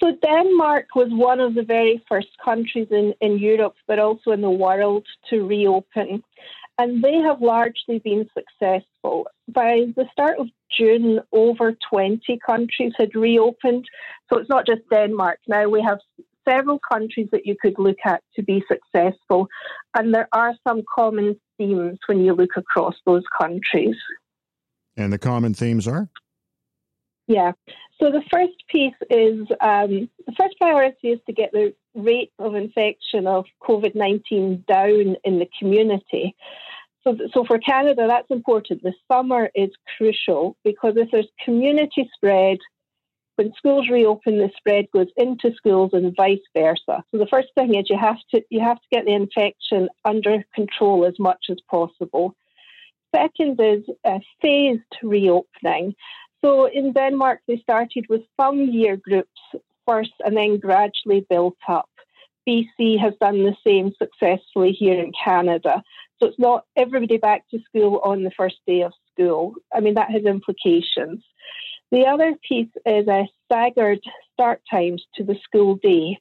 So 0.00 0.12
Denmark 0.22 0.94
was 0.96 1.08
one 1.10 1.40
of 1.40 1.54
the 1.54 1.62
very 1.62 2.02
first 2.08 2.28
countries 2.42 2.88
in, 2.90 3.12
in 3.20 3.38
Europe, 3.38 3.74
but 3.86 3.98
also 3.98 4.30
in 4.30 4.40
the 4.40 4.50
world, 4.50 5.06
to 5.28 5.46
reopen 5.46 6.22
and 6.80 7.04
they 7.04 7.16
have 7.16 7.42
largely 7.42 7.98
been 7.98 8.26
successful. 8.32 9.26
By 9.48 9.92
the 9.96 10.06
start 10.12 10.38
of 10.38 10.46
June, 10.74 11.20
over 11.30 11.76
20 11.90 12.38
countries 12.44 12.94
had 12.98 13.14
reopened. 13.14 13.84
So 14.32 14.38
it's 14.38 14.48
not 14.48 14.66
just 14.66 14.80
Denmark. 14.90 15.40
Now 15.46 15.68
we 15.68 15.82
have 15.82 15.98
several 16.48 16.80
countries 16.90 17.28
that 17.32 17.44
you 17.44 17.54
could 17.60 17.74
look 17.78 17.98
at 18.06 18.22
to 18.36 18.42
be 18.42 18.64
successful, 18.66 19.46
and 19.94 20.14
there 20.14 20.28
are 20.32 20.54
some 20.66 20.80
common 20.94 21.38
themes 21.58 21.98
when 22.06 22.24
you 22.24 22.32
look 22.32 22.56
across 22.56 22.94
those 23.04 23.24
countries. 23.38 23.96
And 24.96 25.12
the 25.12 25.18
common 25.18 25.52
themes 25.52 25.86
are? 25.86 26.08
Yeah. 27.26 27.52
So 28.00 28.10
the 28.10 28.22
first 28.32 28.54
piece 28.68 28.94
is 29.10 29.40
um, 29.60 30.08
the 30.26 30.34
first 30.38 30.56
priority 30.58 31.08
is 31.08 31.20
to 31.26 31.32
get 31.34 31.52
the 31.52 31.74
rate 31.94 32.32
of 32.38 32.54
infection 32.54 33.26
of 33.26 33.46
COVID 33.62 33.94
19 33.94 34.64
down 34.66 35.16
in 35.24 35.38
the 35.38 35.48
community. 35.58 36.34
So, 37.04 37.16
so 37.32 37.44
for 37.44 37.58
Canada, 37.58 38.06
that's 38.08 38.30
important. 38.30 38.82
The 38.82 38.92
summer 39.10 39.50
is 39.54 39.70
crucial 39.96 40.56
because 40.64 40.94
if 40.96 41.10
there's 41.10 41.28
community 41.44 42.10
spread, 42.14 42.58
when 43.36 43.54
schools 43.56 43.88
reopen, 43.90 44.36
the 44.36 44.50
spread 44.58 44.86
goes 44.92 45.06
into 45.16 45.54
schools 45.56 45.90
and 45.94 46.14
vice 46.14 46.40
versa. 46.54 47.02
So 47.10 47.18
the 47.18 47.26
first 47.30 47.48
thing 47.54 47.74
is 47.74 47.86
you 47.88 47.96
have 47.98 48.18
to 48.34 48.42
you 48.50 48.60
have 48.60 48.76
to 48.76 48.88
get 48.92 49.06
the 49.06 49.14
infection 49.14 49.88
under 50.04 50.44
control 50.54 51.06
as 51.06 51.18
much 51.18 51.46
as 51.48 51.56
possible. 51.70 52.34
Second 53.16 53.58
is 53.58 53.84
a 54.04 54.20
phased 54.42 54.82
reopening. 55.02 55.94
So 56.44 56.66
in 56.66 56.92
Denmark, 56.92 57.40
they 57.48 57.58
started 57.58 58.06
with 58.08 58.22
some 58.38 58.60
year 58.60 58.96
groups 58.96 59.40
first 59.86 60.12
and 60.24 60.36
then 60.36 60.58
gradually 60.58 61.26
built 61.28 61.56
up. 61.68 61.88
BC 62.48 62.98
has 62.98 63.14
done 63.20 63.44
the 63.44 63.56
same 63.66 63.92
successfully 63.98 64.72
here 64.72 64.98
in 64.98 65.12
Canada. 65.24 65.82
So 66.18 66.28
it's 66.28 66.38
not 66.38 66.64
everybody 66.76 67.18
back 67.18 67.44
to 67.50 67.60
school 67.68 68.00
on 68.04 68.22
the 68.22 68.30
first 68.36 68.56
day 68.66 68.82
of 68.82 68.92
school. 69.12 69.54
I 69.72 69.80
mean, 69.80 69.94
that 69.94 70.10
has 70.10 70.24
implications. 70.24 71.22
The 71.90 72.06
other 72.06 72.34
piece 72.46 72.70
is 72.86 73.08
a 73.08 73.28
staggered 73.44 74.00
start 74.32 74.62
times 74.70 75.04
to 75.16 75.24
the 75.24 75.36
school 75.44 75.76
day 75.76 76.18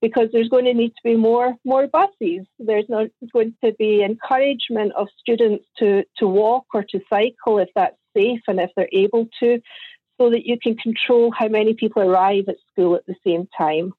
because 0.00 0.28
there's 0.32 0.48
going 0.48 0.64
to 0.64 0.74
need 0.74 0.90
to 0.90 1.02
be 1.04 1.16
more 1.16 1.54
more 1.64 1.86
buses. 1.86 2.46
There's 2.58 2.88
not 2.88 3.08
going 3.32 3.54
to 3.64 3.72
be 3.78 4.02
encouragement 4.02 4.92
of 4.96 5.08
students 5.18 5.64
to, 5.78 6.04
to 6.18 6.26
walk 6.26 6.66
or 6.74 6.82
to 6.90 7.00
cycle 7.08 7.58
if 7.58 7.68
that's 7.74 7.96
safe 8.16 8.40
and 8.48 8.60
if 8.60 8.70
they're 8.76 8.88
able 8.92 9.28
to, 9.40 9.60
so 10.20 10.30
that 10.30 10.46
you 10.46 10.58
can 10.62 10.76
control 10.76 11.32
how 11.36 11.48
many 11.48 11.74
people 11.74 12.02
arrive 12.02 12.44
at 12.48 12.56
school 12.70 12.94
at 12.94 13.06
the 13.06 13.14
same 13.26 13.48
time. 13.56 13.92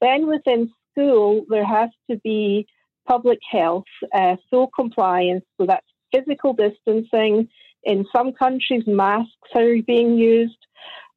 Then 0.00 0.26
within 0.26 0.70
school, 0.90 1.44
there 1.48 1.64
has 1.64 1.90
to 2.10 2.18
be 2.18 2.66
public 3.06 3.38
health, 3.50 3.84
uh, 4.14 4.36
full 4.50 4.68
compliance, 4.68 5.44
so 5.58 5.66
that's 5.66 5.86
physical 6.14 6.54
distancing. 6.54 7.48
In 7.84 8.04
some 8.14 8.32
countries, 8.32 8.84
masks 8.86 9.32
are 9.54 9.74
being 9.86 10.16
used, 10.16 10.58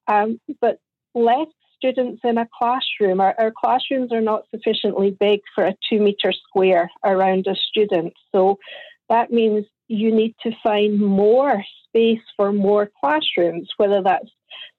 um, 0.08 0.40
but 0.62 0.80
less 1.14 1.48
students 1.76 2.22
in 2.24 2.38
a 2.38 2.48
classroom. 2.58 3.22
Our, 3.22 3.36
our, 3.38 3.52
classrooms 3.52 4.12
are 4.12 4.22
not 4.22 4.44
sufficiently 4.50 5.16
big 5.20 5.42
for 5.54 5.66
a 5.66 5.76
two 5.90 6.00
metre 6.00 6.32
square 6.32 6.90
around 7.04 7.48
a 7.48 7.56
student. 7.56 8.14
So 8.32 8.58
that 9.10 9.32
means 9.32 9.66
you 9.88 10.14
need 10.14 10.36
to 10.44 10.52
find 10.64 11.00
more 11.00 11.64
space 11.96 12.22
for 12.36 12.52
more 12.52 12.90
classrooms, 13.02 13.70
whether 13.78 14.02
that's 14.04 14.30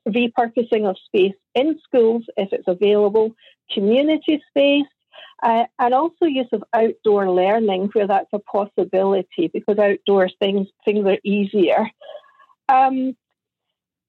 repurposing 0.08 0.88
of 0.88 0.96
space 1.06 1.34
in 1.54 1.78
schools 1.84 2.24
if 2.36 2.52
it's 2.52 2.68
available, 2.68 3.34
community 3.72 4.42
space, 4.50 4.86
uh, 5.42 5.64
and 5.78 5.94
also 5.94 6.26
use 6.26 6.48
of 6.52 6.62
outdoor 6.72 7.30
learning 7.30 7.88
where 7.92 8.06
that's 8.06 8.32
a 8.32 8.38
possibility 8.38 9.50
because 9.52 9.78
outdoor 9.78 10.28
things 10.40 10.68
things 10.84 11.06
are 11.06 11.18
easier. 11.24 11.88
Um, 12.68 13.16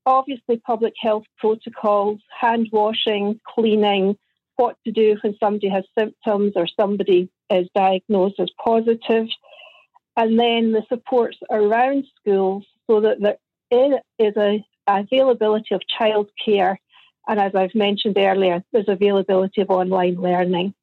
obviously, 0.05 0.57
public 0.57 0.93
health 0.99 1.25
protocols, 1.37 2.19
hand 2.39 2.69
washing, 2.71 3.39
cleaning, 3.47 4.17
what 4.55 4.77
to 4.85 4.91
do 4.91 5.17
when 5.21 5.35
somebody 5.39 5.69
has 5.69 5.83
symptoms 5.97 6.53
or 6.55 6.67
somebody 6.79 7.29
is 7.49 7.67
diagnosed 7.75 8.39
as 8.39 8.49
positive, 8.63 9.27
and 10.15 10.39
then 10.39 10.71
the 10.71 10.83
supports 10.89 11.37
around 11.49 12.05
schools 12.19 12.65
so 12.87 13.01
that 13.01 13.19
there 13.69 14.01
is 14.17 14.33
a 14.37 14.65
availability 14.87 15.75
of 15.75 15.81
childcare, 15.99 16.77
and 17.27 17.39
as 17.39 17.53
I've 17.53 17.75
mentioned 17.75 18.17
earlier, 18.17 18.63
there's 18.71 18.87
availability 18.87 19.61
of 19.61 19.69
online 19.69 20.15
learning. 20.15 20.73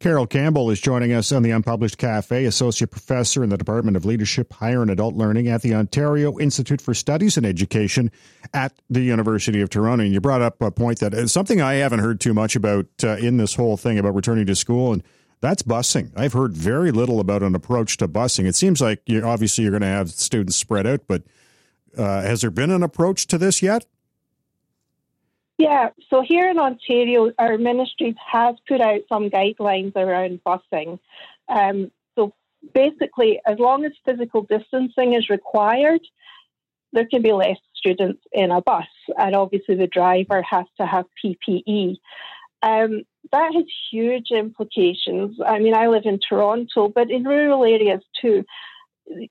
Carol 0.00 0.26
Campbell 0.26 0.70
is 0.70 0.80
joining 0.80 1.12
us 1.12 1.30
on 1.30 1.42
the 1.42 1.50
Unpublished 1.50 1.98
Cafe, 1.98 2.44
Associate 2.44 2.90
Professor 2.90 3.44
in 3.44 3.50
the 3.50 3.56
Department 3.56 3.96
of 3.96 4.04
Leadership, 4.04 4.52
Higher 4.52 4.82
and 4.82 4.90
Adult 4.90 5.14
Learning 5.14 5.48
at 5.48 5.62
the 5.62 5.74
Ontario 5.74 6.38
Institute 6.38 6.80
for 6.80 6.94
Studies 6.94 7.36
in 7.36 7.44
Education 7.44 8.10
at 8.52 8.72
the 8.90 9.00
University 9.00 9.60
of 9.60 9.70
Toronto. 9.70 10.04
And 10.04 10.12
you 10.12 10.20
brought 10.20 10.42
up 10.42 10.60
a 10.60 10.70
point 10.70 10.98
that 10.98 11.14
is 11.14 11.32
something 11.32 11.60
I 11.60 11.74
haven't 11.74 12.00
heard 12.00 12.20
too 12.20 12.34
much 12.34 12.56
about 12.56 12.86
uh, 13.02 13.16
in 13.16 13.36
this 13.36 13.54
whole 13.54 13.76
thing 13.76 13.98
about 13.98 14.14
returning 14.14 14.46
to 14.46 14.54
school, 14.54 14.92
and 14.92 15.02
that's 15.40 15.62
busing. 15.62 16.10
I've 16.16 16.32
heard 16.32 16.56
very 16.56 16.90
little 16.90 17.20
about 17.20 17.42
an 17.42 17.54
approach 17.54 17.96
to 17.98 18.08
busing. 18.08 18.46
It 18.46 18.54
seems 18.54 18.80
like 18.80 19.00
you 19.06 19.22
obviously 19.22 19.62
you're 19.64 19.70
going 19.70 19.82
to 19.82 19.86
have 19.86 20.10
students 20.10 20.56
spread 20.56 20.86
out, 20.86 21.02
but 21.06 21.22
uh, 21.96 22.22
has 22.22 22.40
there 22.40 22.50
been 22.50 22.70
an 22.70 22.82
approach 22.82 23.26
to 23.28 23.38
this 23.38 23.62
yet? 23.62 23.86
Yeah, 25.56 25.90
so 26.10 26.22
here 26.22 26.50
in 26.50 26.58
Ontario, 26.58 27.30
our 27.38 27.58
ministry 27.58 28.16
has 28.32 28.56
put 28.66 28.80
out 28.80 29.02
some 29.08 29.30
guidelines 29.30 29.94
around 29.94 30.40
busing. 30.44 30.98
Um, 31.48 31.92
so 32.16 32.34
basically, 32.74 33.40
as 33.46 33.58
long 33.58 33.84
as 33.84 33.92
physical 34.04 34.42
distancing 34.42 35.14
is 35.14 35.30
required, 35.30 36.00
there 36.92 37.06
can 37.06 37.22
be 37.22 37.32
less 37.32 37.58
students 37.76 38.22
in 38.32 38.50
a 38.50 38.62
bus, 38.62 38.86
and 39.16 39.36
obviously 39.36 39.76
the 39.76 39.86
driver 39.86 40.42
has 40.42 40.66
to 40.80 40.86
have 40.86 41.06
PPE. 41.24 41.96
Um, 42.62 43.02
that 43.32 43.54
has 43.54 43.64
huge 43.90 44.30
implications. 44.30 45.38
I 45.44 45.58
mean, 45.58 45.74
I 45.74 45.88
live 45.88 46.04
in 46.04 46.18
Toronto, 46.26 46.88
but 46.88 47.10
in 47.10 47.24
rural 47.24 47.64
areas 47.64 48.02
too. 48.20 48.44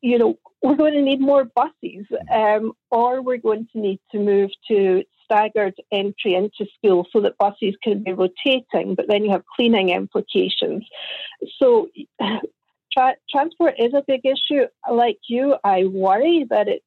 You 0.02 0.20
know, 0.20 0.38
we're 0.62 0.76
going 0.76 0.94
to 0.94 1.02
need 1.02 1.20
more 1.20 1.46
buses, 1.46 2.06
um, 2.32 2.74
or 2.92 3.22
we're 3.22 3.38
going 3.38 3.68
to 3.74 3.80
need 3.80 4.00
to 4.12 4.20
move 4.20 4.52
to 4.68 5.04
staggered 5.26 5.74
entry 5.92 6.36
into 6.36 6.66
school 6.78 7.08
so 7.12 7.22
that 7.22 7.38
buses 7.38 7.76
can 7.82 8.04
be 8.04 8.14
rotating, 8.14 8.94
but 8.96 9.08
then 9.08 9.24
you 9.24 9.32
have 9.32 9.44
cleaning 9.56 9.90
implications. 9.90 10.86
So, 11.58 11.90
tra- 12.94 13.16
transport 13.30 13.76
is 13.80 13.94
a 13.94 14.04
big 14.08 14.22
issue. 14.26 14.66
Like 14.90 15.18
you, 15.28 15.56
I 15.64 15.86
worry 15.86 16.46
that 16.50 16.68
it's 16.68 16.86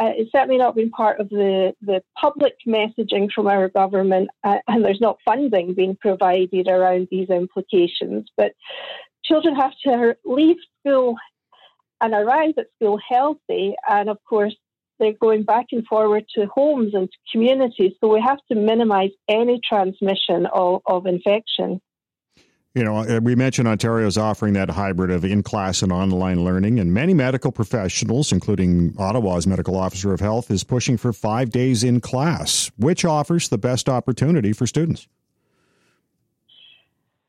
uh, 0.00 0.12
it's 0.16 0.30
certainly 0.32 0.58
not 0.58 0.76
been 0.76 0.90
part 0.90 1.20
of 1.20 1.28
the, 1.28 1.74
the 1.82 2.02
public 2.20 2.54
messaging 2.66 3.28
from 3.34 3.48
our 3.48 3.68
government, 3.68 4.30
uh, 4.44 4.58
and 4.68 4.84
there's 4.84 5.00
not 5.00 5.18
funding 5.24 5.74
being 5.74 5.96
provided 6.00 6.68
around 6.68 7.08
these 7.10 7.28
implications. 7.30 8.30
But 8.36 8.52
children 9.24 9.56
have 9.56 9.72
to 9.84 10.16
leave 10.24 10.56
school 10.80 11.16
and 12.00 12.14
arrive 12.14 12.54
at 12.58 12.66
school 12.76 12.98
healthy, 13.08 13.74
and 13.88 14.08
of 14.08 14.18
course, 14.28 14.54
they're 15.00 15.12
going 15.12 15.44
back 15.44 15.66
and 15.72 15.86
forward 15.86 16.24
to 16.34 16.46
homes 16.46 16.92
and 16.94 17.08
to 17.10 17.18
communities. 17.32 17.92
So 18.00 18.12
we 18.12 18.20
have 18.20 18.38
to 18.50 18.56
minimize 18.56 19.10
any 19.28 19.60
transmission 19.66 20.46
of, 20.52 20.82
of 20.86 21.06
infection. 21.06 21.80
You 22.78 22.84
know, 22.84 22.98
uh, 22.98 23.18
we 23.20 23.34
mentioned 23.34 23.66
Ontario's 23.66 24.16
offering 24.16 24.52
that 24.52 24.70
hybrid 24.70 25.10
of 25.10 25.24
in 25.24 25.42
class 25.42 25.82
and 25.82 25.90
online 25.90 26.44
learning, 26.44 26.78
and 26.78 26.94
many 26.94 27.12
medical 27.12 27.50
professionals, 27.50 28.30
including 28.30 28.94
Ottawa's 28.96 29.48
medical 29.48 29.76
officer 29.76 30.12
of 30.12 30.20
health, 30.20 30.48
is 30.48 30.62
pushing 30.62 30.96
for 30.96 31.12
five 31.12 31.50
days 31.50 31.82
in 31.82 32.00
class, 32.00 32.70
which 32.78 33.04
offers 33.04 33.48
the 33.48 33.58
best 33.58 33.88
opportunity 33.88 34.52
for 34.52 34.64
students. 34.64 35.08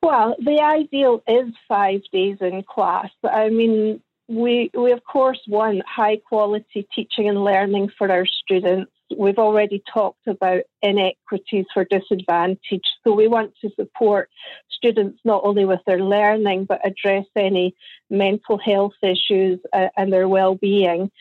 Well, 0.03 0.35
the 0.37 0.61
ideal 0.61 1.23
is 1.27 1.51
five 1.67 2.01
days 2.13 2.37
in 2.41 2.61
class. 2.61 3.09
I 3.23 3.49
mean, 3.49 4.03
we, 4.27 4.69
we 4.75 4.91
of 4.91 5.03
course 5.03 5.39
want 5.47 5.81
high 5.83 6.17
quality 6.17 6.87
teaching 6.93 7.27
and 7.27 7.43
learning 7.43 7.89
for 7.97 8.11
our 8.11 8.27
students. 8.27 8.91
We've 9.17 9.37
already 9.37 9.83
talked 9.91 10.27
about 10.27 10.61
inequities 10.81 11.65
for 11.73 11.85
disadvantage. 11.85 12.83
So 13.03 13.13
we 13.13 13.27
want 13.27 13.53
to 13.61 13.69
support 13.75 14.29
students 14.71 15.19
not 15.25 15.41
only 15.43 15.65
with 15.65 15.81
their 15.85 15.99
learning, 16.03 16.65
but 16.65 16.85
address 16.85 17.25
any 17.35 17.75
mental 18.09 18.57
health 18.57 18.93
issues 19.01 19.59
uh, 19.73 19.87
and 19.97 20.11
their 20.11 20.27
well-being. 20.27 21.11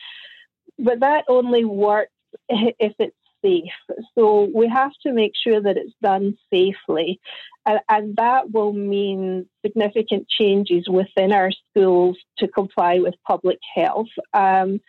But 0.77 1.01
that 1.01 1.25
only 1.27 1.65
works 1.65 2.11
if 2.49 2.93
it's 2.99 3.15
safe. 3.43 3.71
So 4.15 4.49
we 4.53 4.67
have 4.67 4.91
to 5.03 5.13
make 5.13 5.33
sure 5.41 5.61
that 5.61 5.77
it's 5.77 5.95
done 6.01 6.37
safely. 6.51 7.19
And, 7.65 8.15
that 8.17 8.51
will 8.51 8.73
mean 8.73 9.47
significant 9.63 10.27
changes 10.27 10.87
within 10.89 11.31
our 11.31 11.51
schools 11.51 12.17
to 12.39 12.47
comply 12.47 12.99
with 12.99 13.13
public 13.27 13.59
health. 13.75 14.07
Um, 14.33 14.81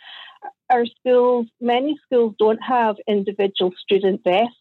our 0.70 0.86
schools, 0.86 1.46
many 1.60 1.98
schools 2.04 2.34
don't 2.38 2.62
have 2.62 2.96
individual 3.06 3.72
student 3.82 4.22
desks. 4.24 4.54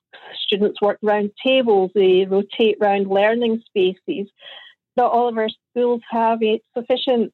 Students 0.46 0.82
work 0.82 0.98
round 1.02 1.32
tables, 1.46 1.92
they 1.94 2.26
rotate 2.26 2.78
round 2.80 3.08
learning 3.08 3.62
spaces. 3.68 4.30
Not 4.98 5.12
all 5.12 5.30
of 5.30 5.38
our 5.38 5.50
schools 5.72 6.02
have 6.10 6.40
sufficient 6.76 7.32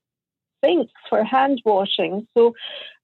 sinks 0.64 0.92
for 1.10 1.24
hand 1.24 1.62
washing. 1.66 2.28
So 2.38 2.54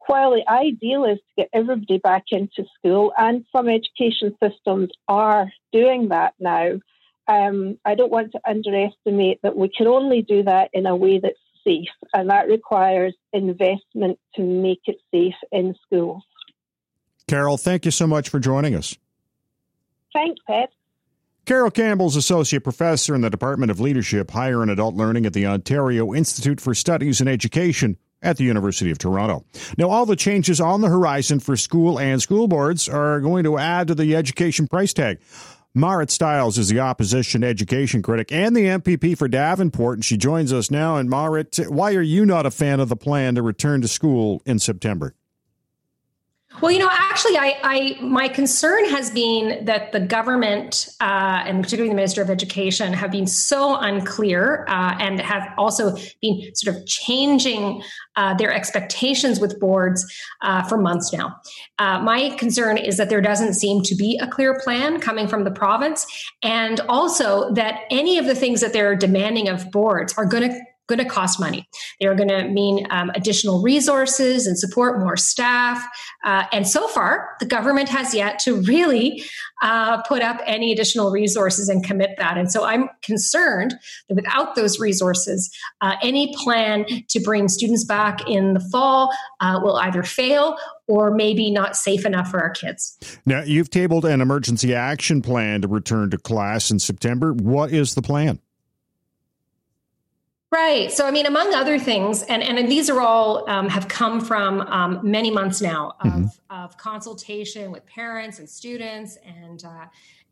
while 0.08 0.32
the 0.32 0.48
ideal 0.50 1.06
is 1.06 1.18
to 1.18 1.34
get 1.38 1.50
everybody 1.54 2.00
back 2.00 2.26
into 2.32 2.66
school, 2.78 3.14
and 3.18 3.46
some 3.56 3.70
education 3.70 4.36
systems 4.44 4.90
are 5.08 5.52
doing 5.72 6.10
that 6.10 6.34
now, 6.40 6.80
um, 7.28 7.78
I 7.86 7.96
don't 7.96 8.12
want 8.12 8.32
to 8.34 8.42
underestimate 8.46 9.40
that 9.44 9.56
we 9.56 9.70
can 9.70 9.88
only 9.88 10.22
do 10.22 10.44
that 10.44 10.70
in 10.74 10.86
a 10.86 10.96
way 10.96 11.20
that's 11.20 11.38
safe, 11.64 11.90
and 12.14 12.30
that 12.30 12.48
requires 12.48 13.14
investment 13.34 14.20
to 14.36 14.42
make 14.42 14.82
it 14.86 14.98
safe 15.14 15.36
in 15.52 15.76
schools. 15.86 16.24
Carol, 17.28 17.58
thank 17.58 17.86
you 17.86 17.92
so 17.92 18.08
much 18.08 18.30
for 18.30 18.40
joining 18.40 18.76
us. 18.76 18.98
Thanks, 20.14 20.42
Pat. 20.46 20.70
Carol 21.46 21.72
Campbell's 21.72 22.16
Associate 22.16 22.64
Professor 22.64 23.16
in 23.16 23.22
the 23.22 23.30
Department 23.30 23.72
of 23.72 23.80
Leadership, 23.80 24.32
Higher 24.32 24.62
and 24.62 24.70
Adult 24.70 24.96
Learning 24.96 25.26
at 25.26 25.34
the 25.34 25.48
Ontario 25.48 26.14
Institute 26.14 26.62
for 26.62 26.76
Studies 26.76 27.20
in 27.20 27.28
Education 27.28 27.98
at 28.22 28.38
the 28.38 28.44
University 28.44 28.92
of 28.92 29.00
Toronto. 29.00 29.44
Now, 29.78 29.90
all 29.90 30.06
the 30.06 30.16
changes 30.16 30.62
on 30.62 30.82
the 30.82 30.90
horizon 30.90 31.40
for 31.40 31.58
school 31.58 32.00
and 32.00 32.22
school 32.22 32.48
boards 32.48 32.88
are 32.88 33.20
going 33.20 33.44
to 33.46 33.58
add 33.58 33.88
to 33.88 33.96
the 33.96 34.16
education 34.16 34.68
price 34.68 34.94
tag. 34.94 35.20
Marit 35.74 36.12
Stiles 36.12 36.58
is 36.58 36.68
the 36.68 36.82
opposition 36.82 37.46
education 37.46 38.02
critic 38.02 38.30
and 38.30 38.54
the 38.54 38.66
MPP 38.66 39.18
for 39.18 39.30
Davenport, 39.30 40.00
and 40.00 40.06
she 40.06 40.18
joins 40.18 40.52
us 40.52 40.70
now. 40.70 40.98
And 40.98 41.10
Marit, 41.10 41.58
why 41.70 41.94
are 41.94 42.02
you 42.02 42.26
not 42.26 42.46
a 42.46 42.52
fan 42.52 42.82
of 42.82 42.90
the 42.90 42.98
plan 42.98 43.36
to 43.36 43.42
return 43.42 43.82
to 43.82 43.88
school 43.88 44.42
in 44.46 44.60
September? 44.60 45.16
Well, 46.60 46.70
you 46.70 46.80
know, 46.80 46.90
actually, 46.92 47.38
I, 47.38 47.58
I 47.64 47.98
my 48.02 48.28
concern 48.28 48.86
has 48.90 49.10
been 49.10 49.64
that 49.66 49.94
the 49.94 50.02
government 50.02 50.90
uh, 51.00 51.44
and 51.46 51.64
particularly 51.64 51.90
the 51.90 51.96
Minister 51.96 52.22
of 52.22 52.30
Education 52.30 52.92
have 52.92 53.10
been 53.12 53.26
so 53.26 53.78
unclear 53.78 54.66
uh, 54.68 54.98
and 55.00 55.20
have 55.22 55.48
also 55.58 55.96
been 56.22 56.54
sort 56.54 56.76
of 56.76 56.86
changing 56.86 57.82
uh, 58.18 58.34
their 58.34 58.52
expectations 58.54 59.40
with 59.40 59.60
boards 59.60 60.06
uh, 60.42 60.62
for 60.64 60.78
months 60.78 61.14
now. 61.14 61.36
Uh, 61.80 62.00
my 62.02 62.30
concern 62.32 62.78
is 62.78 62.98
that 62.98 63.10
there 63.10 63.22
doesn't 63.22 63.54
seem 63.54 63.82
to 63.84 63.96
be 63.96 64.20
a 64.22 64.28
clear 64.28 64.60
plan 64.60 65.00
coming 65.00 65.28
from 65.28 65.46
the 65.46 65.52
province, 65.52 66.06
and 66.44 66.82
also 66.90 67.52
that 67.54 67.82
any 67.90 68.18
of 68.18 68.26
the 68.26 68.36
things 68.36 68.60
that 68.60 68.74
they're 68.74 68.96
demanding 68.96 69.48
of 69.48 69.72
boards 69.72 70.14
are 70.18 70.26
going 70.26 70.52
to 70.52 70.60
going 70.92 71.08
to 71.08 71.14
cost 71.14 71.40
money. 71.40 71.68
They 72.00 72.08
are 72.08 72.16
going 72.16 72.30
to 72.30 72.48
mean 72.50 72.86
um, 72.90 73.12
additional 73.16 73.62
resources 73.62 74.46
and 74.48 74.58
support, 74.58 75.00
more 75.00 75.18
staff. 75.18 75.84
Uh, 76.24 76.44
and 76.52 76.68
so 76.68 76.88
far, 76.88 77.36
the 77.40 77.46
government 77.46 77.90
has 77.90 78.14
yet 78.14 78.40
to 78.40 78.62
really 78.62 79.24
uh, 79.62 80.02
put 80.04 80.22
up 80.22 80.42
any 80.46 80.72
additional 80.72 81.12
resources 81.12 81.70
and 81.70 81.84
commit 81.84 82.12
that. 82.18 82.38
And 82.38 82.52
so 82.52 82.64
I'm 82.66 82.90
concerned 83.02 83.74
that 84.10 84.16
without 84.16 84.56
those 84.56 84.80
resources, 84.80 85.56
uh, 85.82 85.96
any 86.02 86.34
plan 86.38 86.86
to 87.10 87.20
bring 87.20 87.48
students 87.48 87.86
back 87.86 88.28
in 88.28 88.54
the 88.54 88.60
fall 88.72 89.12
uh, 89.40 89.60
will 89.64 89.78
either 89.78 90.04
fail 90.04 90.58
or 90.88 91.12
maybe 91.12 91.52
not 91.52 91.76
safe 91.76 92.06
enough 92.06 92.30
for 92.30 92.40
our 92.42 92.50
kids. 92.50 92.98
Now, 93.26 93.44
you've 93.44 93.70
tabled 93.70 94.04
an 94.04 94.20
emergency 94.20 94.76
action 94.76 95.22
plan 95.22 95.62
to 95.62 95.68
return 95.68 96.10
to 96.10 96.18
class 96.18 96.70
in 96.72 96.80
September. 96.80 97.34
What 97.34 97.72
is 97.72 97.96
the 97.96 98.02
plan? 98.02 98.40
Right. 100.52 100.92
So, 100.92 101.08
I 101.08 101.12
mean, 101.12 101.26
among 101.26 101.54
other 101.54 101.80
things, 101.80 102.24
and, 102.24 102.44
and 102.44 102.70
these 102.70 102.90
are 102.90 103.00
all 103.00 103.50
um, 103.50 103.70
have 103.70 103.88
come 103.88 104.20
from 104.20 104.60
um, 104.62 105.00
many 105.02 105.32
months 105.32 105.62
now 105.62 105.94
of, 106.02 106.12
mm-hmm. 106.12 106.26
of 106.50 106.78
consultation 106.78 107.72
with 107.72 107.86
parents 107.86 108.40
and 108.40 108.50
students 108.50 109.18
and 109.26 109.64
uh, 109.64 109.86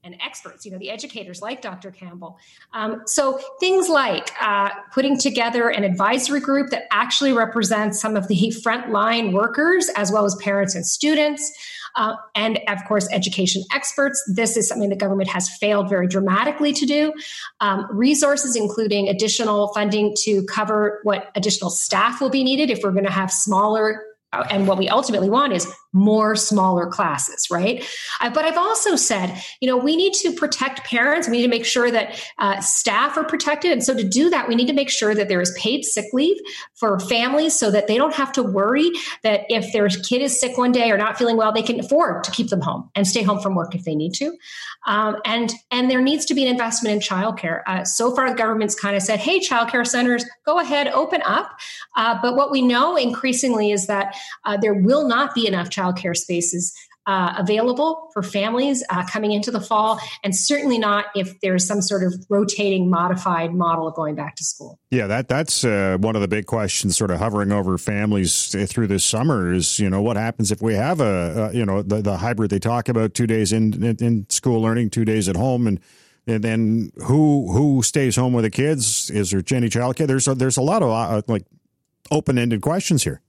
and 0.04 0.16
experts, 0.26 0.66
you 0.66 0.72
know, 0.72 0.78
the 0.78 0.90
educators 0.90 1.42
like 1.42 1.62
Dr. 1.62 1.92
Campbell. 1.92 2.40
Um, 2.74 3.02
so 3.06 3.40
things 3.60 3.90
like 3.90 4.32
uh, 4.42 4.70
putting 4.94 5.18
together 5.18 5.70
an 5.70 5.84
advisory 5.84 6.40
group 6.40 6.70
that 6.70 6.84
actually 6.92 7.34
represents 7.34 8.00
some 8.00 8.16
of 8.16 8.28
the 8.30 8.54
frontline 8.66 9.34
workers 9.34 9.90
as 9.96 10.12
well 10.12 10.26
as 10.26 10.36
parents 10.36 10.74
and 10.76 10.86
students. 10.86 11.52
Uh, 11.96 12.16
and 12.36 12.60
of 12.68 12.78
course, 12.88 13.08
education 13.12 13.64
experts. 13.74 14.24
This 14.34 14.58
is 14.58 14.68
something 14.68 14.90
the 14.90 14.96
government 14.96 15.30
has 15.30 15.50
failed 15.50 15.90
very 15.90 16.08
dramatically 16.08 16.74
to 16.74 16.86
do. 16.86 17.14
Um, 17.60 17.88
resources, 17.92 18.56
including 18.56 19.08
additional 19.08 19.70
funding 19.74 20.16
to 20.22 20.44
cover 20.46 21.00
what 21.04 21.32
additional 21.36 21.70
staff 21.70 22.22
will 22.22 22.30
be 22.30 22.44
needed 22.44 22.70
if 22.70 22.82
we're 22.84 22.92
going 22.92 23.06
to 23.06 23.12
have 23.12 23.32
smaller 23.32 24.04
and 24.32 24.68
what 24.68 24.78
we 24.78 24.88
ultimately 24.90 25.30
want 25.30 25.54
is 25.54 25.72
more 25.92 26.36
smaller 26.36 26.86
classes, 26.86 27.48
right? 27.50 27.84
Uh, 28.22 28.30
but 28.30 28.46
I've 28.46 28.58
also 28.58 28.96
said, 28.96 29.42
you 29.60 29.68
know, 29.68 29.76
we 29.76 29.96
need 29.96 30.14
to 30.16 30.32
protect 30.32 30.84
parents. 30.84 31.28
We 31.28 31.38
need 31.38 31.44
to 31.44 31.50
make 31.50 31.66
sure 31.66 31.90
that 31.90 32.24
uh, 32.38 32.60
staff 32.62 33.18
are 33.18 33.24
protected. 33.24 33.72
And 33.72 33.84
so 33.84 33.96
to 33.96 34.04
do 34.04 34.30
that, 34.30 34.48
we 34.48 34.54
need 34.54 34.68
to 34.68 34.74
make 34.74 34.90
sure 34.90 35.16
that 35.16 35.30
there 35.30 35.42
is 35.42 35.52
paid 35.58 35.84
sick 35.84 36.06
leave 36.14 36.38
for 36.76 37.00
families 37.00 37.58
so 37.58 37.72
that 37.72 37.88
they 37.88 37.98
don't 37.98 38.14
have 38.14 38.32
to 38.34 38.44
worry 38.44 38.92
that 39.24 39.46
if 39.50 39.74
their 39.74 39.88
kid 39.90 40.22
is 40.22 40.40
sick 40.40 40.60
one 40.60 40.72
day 40.72 40.92
or 40.92 40.98
not 40.98 41.18
feeling 41.18 41.38
well, 41.38 41.52
they 41.52 41.64
can 41.64 41.80
afford 41.80 42.24
to 42.24 42.32
keep 42.32 42.50
them 42.50 42.62
home 42.62 42.88
and 42.94 43.08
stay 43.08 43.24
home 43.24 43.40
from 43.40 43.56
work 43.56 43.74
if 43.74 43.84
they 43.84 43.96
need 43.96 44.14
to. 44.14 44.38
Um, 44.86 45.18
and, 45.26 45.52
and 45.72 45.90
there 45.90 46.02
needs 46.02 46.26
to 46.26 46.36
be 46.36 46.44
an 46.44 46.52
investment 46.52 46.94
in 46.94 47.02
childcare. 47.02 47.64
Uh, 47.66 47.84
so 47.84 48.16
far, 48.16 48.30
the 48.30 48.36
government's 48.36 48.76
kind 48.76 48.96
of 48.96 49.02
said, 49.02 49.20
hey, 49.20 49.40
childcare 49.40 49.86
centers, 49.86 50.24
go 50.46 50.60
ahead, 50.60 50.88
open 50.90 51.22
up. 51.26 51.60
Uh, 51.96 52.18
but 52.22 52.36
what 52.36 52.52
we 52.52 52.62
know 52.62 52.96
increasingly 52.96 53.72
is 53.72 53.88
that 53.88 54.16
uh, 54.46 54.58
there 54.58 54.74
will 54.74 55.08
not 55.08 55.34
be 55.34 55.48
enough 55.48 55.70
childcare 55.70 56.16
spaces 56.16 56.74
uh, 57.08 57.34
available 57.40 58.10
for 58.14 58.22
families 58.22 58.84
uh, 58.92 59.04
coming 59.08 59.32
into 59.32 59.50
the 59.50 59.60
fall, 59.60 60.00
and 60.24 60.36
certainly 60.36 60.78
not 60.78 61.06
if 61.16 61.40
there's 61.42 61.66
some 61.66 61.82
sort 61.82 62.04
of 62.04 62.14
rotating, 62.30 62.88
modified 62.88 63.52
model 63.52 63.88
of 63.88 63.96
going 63.96 64.14
back 64.14 64.36
to 64.36 64.44
school. 64.44 64.78
Yeah, 64.92 65.08
that 65.08 65.28
that's 65.28 65.64
uh, 65.64 65.98
one 66.00 66.16
of 66.16 66.22
the 66.22 66.28
big 66.28 66.46
questions, 66.46 66.96
sort 66.96 67.10
of 67.10 67.18
hovering 67.18 67.52
over 67.52 67.80
families 67.80 68.56
through 68.70 68.88
this 68.88 69.04
summer. 69.04 69.52
Is 69.52 69.80
you 69.80 69.90
know 69.90 70.04
what 70.04 70.18
happens 70.18 70.52
if 70.52 70.62
we 70.62 70.76
have 70.76 71.02
a, 71.02 71.50
a 71.52 71.58
you 71.58 71.66
know 71.66 71.82
the, 71.82 72.02
the 72.04 72.18
hybrid 72.18 72.52
they 72.52 72.60
talk 72.60 72.90
about, 72.90 73.16
two 73.16 73.26
days 73.26 73.54
in, 73.54 73.84
in, 73.84 73.96
in 74.00 74.30
school 74.30 74.62
learning, 74.62 74.92
two 74.92 75.06
days 75.06 75.28
at 75.28 75.36
home, 75.36 75.66
and 75.66 75.80
And 76.28 76.44
then 76.44 76.92
who 77.06 77.52
who 77.52 77.82
stays 77.82 78.16
home 78.16 78.34
with 78.34 78.44
the 78.44 78.52
kids? 78.52 79.10
Is 79.10 79.32
there 79.32 79.42
any 79.58 79.70
childcare? 79.70 80.06
There's 80.06 80.28
a, 80.28 80.36
there's 80.36 80.58
a 80.58 80.62
lot 80.62 80.84
of 80.84 80.92
uh, 80.92 81.22
like 81.28 81.46
open 82.12 82.38
ended 82.38 82.62
questions 82.62 83.04
here. 83.04 83.22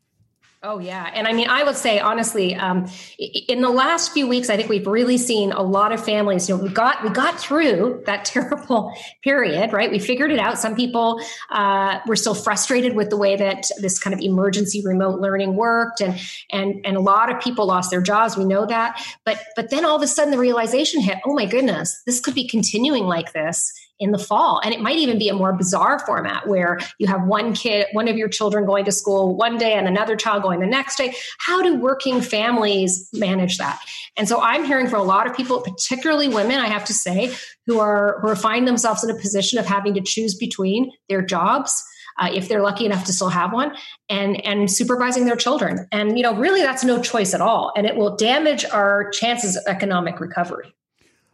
Oh 0.63 0.79
yeah, 0.79 1.11
and 1.15 1.27
I 1.27 1.33
mean, 1.33 1.49
I 1.49 1.65
would 1.65 1.75
say 1.75 2.01
honestly, 2.01 2.55
um, 2.55 2.87
in 3.19 3.63
the 3.63 3.71
last 3.71 4.13
few 4.13 4.29
weeks, 4.29 4.51
I 4.51 4.59
think 4.59 4.69
we've 4.69 4.87
really 4.87 5.17
seen 5.17 5.53
a 5.53 5.63
lot 5.63 5.91
of 5.91 6.05
families. 6.05 6.51
You 6.51 6.57
know, 6.59 6.63
we 6.63 6.69
got 6.69 7.03
we 7.03 7.09
got 7.09 7.41
through 7.41 8.03
that 8.05 8.25
terrible 8.27 8.93
period, 9.23 9.73
right? 9.73 9.91
We 9.91 9.99
figured 9.99 10.31
it 10.31 10.39
out. 10.39 10.59
Some 10.59 10.77
people 10.77 11.19
uh, 11.49 12.01
were 12.07 12.15
still 12.15 12.35
frustrated 12.35 12.95
with 12.95 13.09
the 13.09 13.17
way 13.17 13.37
that 13.37 13.71
this 13.79 13.99
kind 13.99 14.13
of 14.13 14.21
emergency 14.21 14.83
remote 14.85 15.19
learning 15.19 15.57
worked, 15.57 16.03
and 16.03 16.21
and 16.51 16.85
and 16.85 16.95
a 16.95 17.01
lot 17.01 17.35
of 17.35 17.41
people 17.41 17.65
lost 17.65 17.91
their 17.91 18.03
jobs. 18.03 18.37
We 18.37 18.45
know 18.45 18.67
that, 18.67 19.03
but 19.25 19.41
but 19.57 19.71
then 19.71 19.87
all 19.87 19.97
of 19.97 20.03
a 20.03 20.07
sudden 20.07 20.31
the 20.31 20.39
realization 20.39 21.01
hit: 21.01 21.17
oh 21.25 21.33
my 21.33 21.47
goodness, 21.47 22.03
this 22.05 22.21
could 22.21 22.35
be 22.35 22.47
continuing 22.47 23.05
like 23.05 23.33
this 23.33 23.73
in 24.01 24.13
the 24.13 24.19
fall. 24.19 24.61
And 24.65 24.75
it 24.75 24.81
might 24.81 24.97
even 24.97 25.19
be 25.19 25.29
a 25.29 25.35
more 25.35 25.53
bizarre 25.53 25.99
format 26.01 26.49
where 26.49 26.79
you 26.99 27.07
have 27.07 27.23
one 27.25 27.53
kid, 27.53 27.87
one 27.93 28.09
of 28.09 28.17
your 28.17 28.29
children 28.29 28.65
going 28.65 28.87
to 28.87 28.93
school 28.93 29.37
one 29.37 29.59
day 29.59 29.75
and 29.75 29.87
another 29.87 30.17
child 30.17 30.43
going 30.43 30.61
the 30.61 30.67
next 30.67 30.97
day. 30.97 31.15
How 31.39 31.63
do 31.63 31.77
working 31.77 32.23
families 32.23 33.09
manage 33.13 33.59
that? 33.59 33.79
And 34.17 34.27
so 34.27 34.41
I'm 34.41 34.65
hearing 34.65 34.89
from 34.89 35.01
a 35.01 35.05
lot 35.05 35.29
of 35.29 35.37
people, 35.37 35.61
particularly 35.61 36.29
women, 36.29 36.59
I 36.59 36.67
have 36.67 36.85
to 36.87 36.95
say, 36.95 37.33
who 37.67 37.79
are 37.79 38.19
who 38.23 38.29
are 38.29 38.37
finding 38.37 38.65
themselves 38.65 39.05
in 39.05 39.11
a 39.11 39.15
position 39.15 39.59
of 39.59 39.67
having 39.67 39.95
to 39.95 40.01
choose 40.01 40.35
between 40.35 40.91
their 41.09 41.23
jobs. 41.23 41.85
Uh, 42.19 42.29
if 42.35 42.49
they're 42.49 42.61
lucky 42.61 42.85
enough 42.85 43.05
to 43.05 43.13
still 43.13 43.29
have 43.29 43.53
one 43.53 43.73
and 44.09 44.45
and 44.45 44.71
supervising 44.71 45.25
their 45.25 45.37
children 45.37 45.87
and 45.93 46.19
you 46.19 46.25
know 46.25 46.35
really 46.35 46.61
that's 46.61 46.85
no 46.85 47.01
choice 47.01 47.33
at 47.33 47.41
all 47.41 47.73
and 47.77 47.87
it 47.87 47.97
will 47.97 48.17
damage 48.17 48.65
our 48.67 49.09
chances 49.11 49.57
of 49.57 49.63
economic 49.67 50.21
recovery 50.21 50.75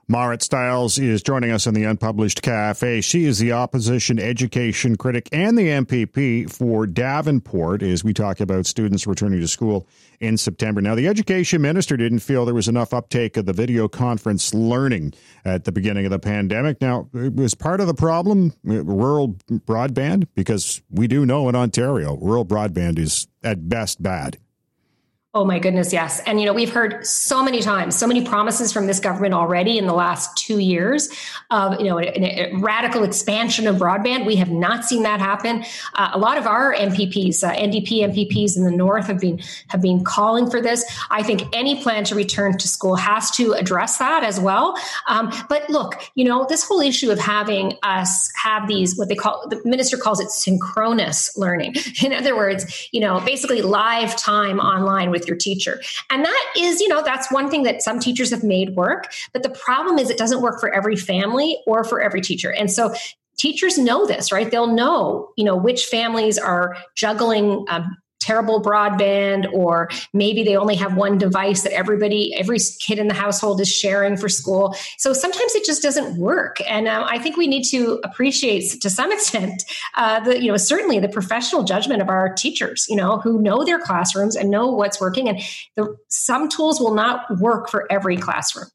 Marit 0.09 0.41
Stiles 0.41 0.99
is 0.99 1.21
joining 1.21 1.51
us 1.51 1.67
in 1.67 1.75
the 1.75 1.83
Unpublished 1.83 2.41
Cafe. 2.41 3.01
She 3.01 3.25
is 3.25 3.41
the 3.41 3.51
opposition 3.51 4.21
education 4.21 4.95
critic 4.95 5.29
and 5.33 5.59
the 5.59 5.67
MPP 5.67 6.49
for 6.49 6.87
Davenport 6.87 7.83
as 7.83 8.05
we 8.05 8.15
talk 8.15 8.39
about 8.39 8.67
students 8.67 9.05
returning 9.05 9.41
to 9.41 9.49
school 9.49 9.89
in 10.21 10.37
September. 10.37 10.81
Now, 10.81 10.95
the 10.95 11.09
education 11.09 11.61
minister 11.61 11.97
didn't 11.97 12.21
feel 12.21 12.45
there 12.45 12.55
was 12.55 12.69
enough 12.69 12.95
uptake 12.95 13.37
of 13.37 13.47
the 13.47 13.53
video 13.53 13.89
conference 13.89 14.55
learning 14.55 15.13
at 15.45 15.65
the 15.65 15.73
beginning 15.73 16.05
of 16.05 16.13
the 16.13 16.21
pandemic. 16.21 16.81
Now, 16.81 17.09
it 17.13 17.35
was 17.35 17.57
part 17.57 17.81
of 17.81 17.89
the 17.89 17.95
problem 17.95 18.53
uh, 18.65 18.85
rural 18.85 19.31
broadband 19.51 20.29
because 20.37 20.83
we 20.89 21.09
do 21.09 21.27
know 21.27 21.49
in 21.49 21.57
Ontario, 21.57 22.17
rural 22.19 22.47
broadband 22.47 23.01
is 23.01 23.27
at 23.43 23.69
best 23.69 24.01
bad. 24.01 24.39
Oh 25.37 25.45
my 25.45 25.59
goodness, 25.59 25.93
yes. 25.93 26.21
And 26.21 26.41
you 26.41 26.47
know, 26.47 26.55
we've 26.55 26.73
heard 26.73 27.07
so 27.07 27.45
many 27.45 27.61
times, 27.61 27.95
so 27.95 28.07
many 28.07 28.25
promises 28.25 28.73
from 28.73 28.87
this 28.87 28.99
government 28.99 29.35
already 29.35 29.77
in 29.77 29.87
the 29.87 29.93
last 29.93 30.35
two 30.35 30.61
years 30.61 31.11
of 31.51 31.79
you 31.79 31.89
know 31.89 31.99
a, 31.99 32.05
a 32.05 32.57
radical 32.57 33.05
expansion 33.05 33.67
of 33.67 33.77
broadband. 33.77 34.25
We 34.25 34.37
have 34.37 34.51
not 34.51 34.87
seen 34.87 35.03
that 35.03 35.21
happen. 35.21 35.63
Uh, 35.93 36.13
a 36.15 36.19
lot 36.19 36.39
of 36.39 36.47
our 36.47 36.75
MPPs, 36.75 37.47
uh, 37.47 37.55
NDP 37.55 38.01
MPPs 38.15 38.57
in 38.57 38.65
the 38.65 38.71
north, 38.71 39.09
have 39.09 39.21
been 39.21 39.39
have 39.69 39.83
been 39.83 40.05
calling 40.05 40.51
for 40.51 40.63
this. 40.63 40.87
I 41.11 41.23
think 41.23 41.43
any 41.53 41.83
plan 41.83 42.05
to 42.05 42.15
return 42.15 42.57
to 42.57 42.67
school 42.67 42.97
has 42.97 43.31
to 43.33 43.53
address 43.53 43.99
that 43.99 44.25
as 44.25 44.41
well. 44.41 44.75
Um, 45.07 45.31
but 45.51 45.69
look, 45.69 46.01
you 46.15 46.25
know, 46.25 46.47
this 46.49 46.67
whole 46.67 46.81
issue 46.81 47.11
of 47.11 47.19
having 47.19 47.75
us 47.83 48.33
have 48.43 48.69
these 48.69 48.97
what 48.97 49.11
they 49.11 49.15
call 49.15 49.47
the 49.51 49.61
minister 49.67 49.99
calls 49.99 50.19
it 50.19 50.31
synchronous 50.31 51.37
learning. 51.37 51.75
In 52.03 52.15
other 52.15 52.35
words, 52.35 52.89
you 52.91 53.01
know, 53.01 53.21
basically 53.21 53.61
live 53.61 54.17
time 54.17 54.61
online 54.61 55.11
with 55.11 55.26
your 55.27 55.37
teacher. 55.37 55.81
And 56.11 56.25
that 56.25 56.53
is, 56.57 56.81
you 56.81 56.89
know, 56.89 57.03
that's 57.03 57.31
one 57.31 57.51
thing 57.51 57.63
that 57.65 57.83
some 57.83 57.99
teachers 58.01 58.31
have 58.31 58.43
made 58.45 58.77
work. 58.77 59.13
But 59.33 59.43
the 59.43 59.51
problem 59.51 59.99
is 59.99 60.11
it 60.11 60.19
doesn't 60.19 60.43
work 60.43 60.61
for 60.61 60.73
every 60.73 60.97
family 60.97 61.59
or 61.67 61.85
for 61.85 62.01
every 62.01 62.21
teacher. 62.21 62.53
And 62.53 62.71
so 62.71 62.95
teachers 63.39 63.79
know 63.79 64.07
this, 64.07 64.33
right? 64.33 64.51
They'll 64.51 64.67
know, 64.67 65.31
you 65.37 65.45
know, 65.45 65.57
which 65.57 65.87
families 65.87 66.39
are 66.39 66.77
juggling 66.95 67.65
um, 67.69 67.97
terrible 68.27 68.61
broadband 68.61 69.47
or 69.53 69.89
maybe 70.13 70.43
they 70.43 70.57
only 70.57 70.75
have 70.75 70.97
one 70.97 71.17
device 71.19 71.63
that 71.63 71.73
everybody 71.73 72.35
every 72.35 72.59
kid 72.81 72.99
in 72.99 73.07
the 73.07 73.15
household 73.15 73.61
is 73.61 73.73
sharing 73.73 74.17
for 74.17 74.29
school. 74.29 74.75
So 74.99 75.13
sometimes 75.13 75.55
it 75.55 75.65
just 75.65 75.83
doesn't 75.83 76.19
work. 76.19 76.57
And 76.67 76.89
um, 76.89 77.05
i 77.09 77.19
think 77.19 77.37
we 77.37 77.47
need 77.47 77.65
to 77.65 78.01
appreciate 78.03 78.81
to 78.83 78.91
some 78.91 79.13
extent 79.17 79.65
uh, 79.95 80.21
the 80.21 80.43
you 80.43 80.51
know 80.51 80.57
certainly 80.57 80.99
the 80.99 81.09
professional 81.09 81.63
judgment 81.63 82.03
of 82.03 82.09
our 82.09 82.33
teachers 82.35 82.87
you 82.89 82.97
know 82.97 83.19
who 83.19 83.41
know 83.41 83.65
their 83.65 83.79
classrooms 83.79 84.37
and 84.37 84.51
know 84.51 84.67
what's 84.67 85.01
working. 85.01 85.29
And 85.29 85.41
the, 85.77 85.97
some 86.09 86.49
tools 86.49 86.81
will 86.81 86.95
not 86.95 87.39
work 87.39 87.69
for 87.69 87.91
every 87.91 88.17
classroom. 88.17 88.67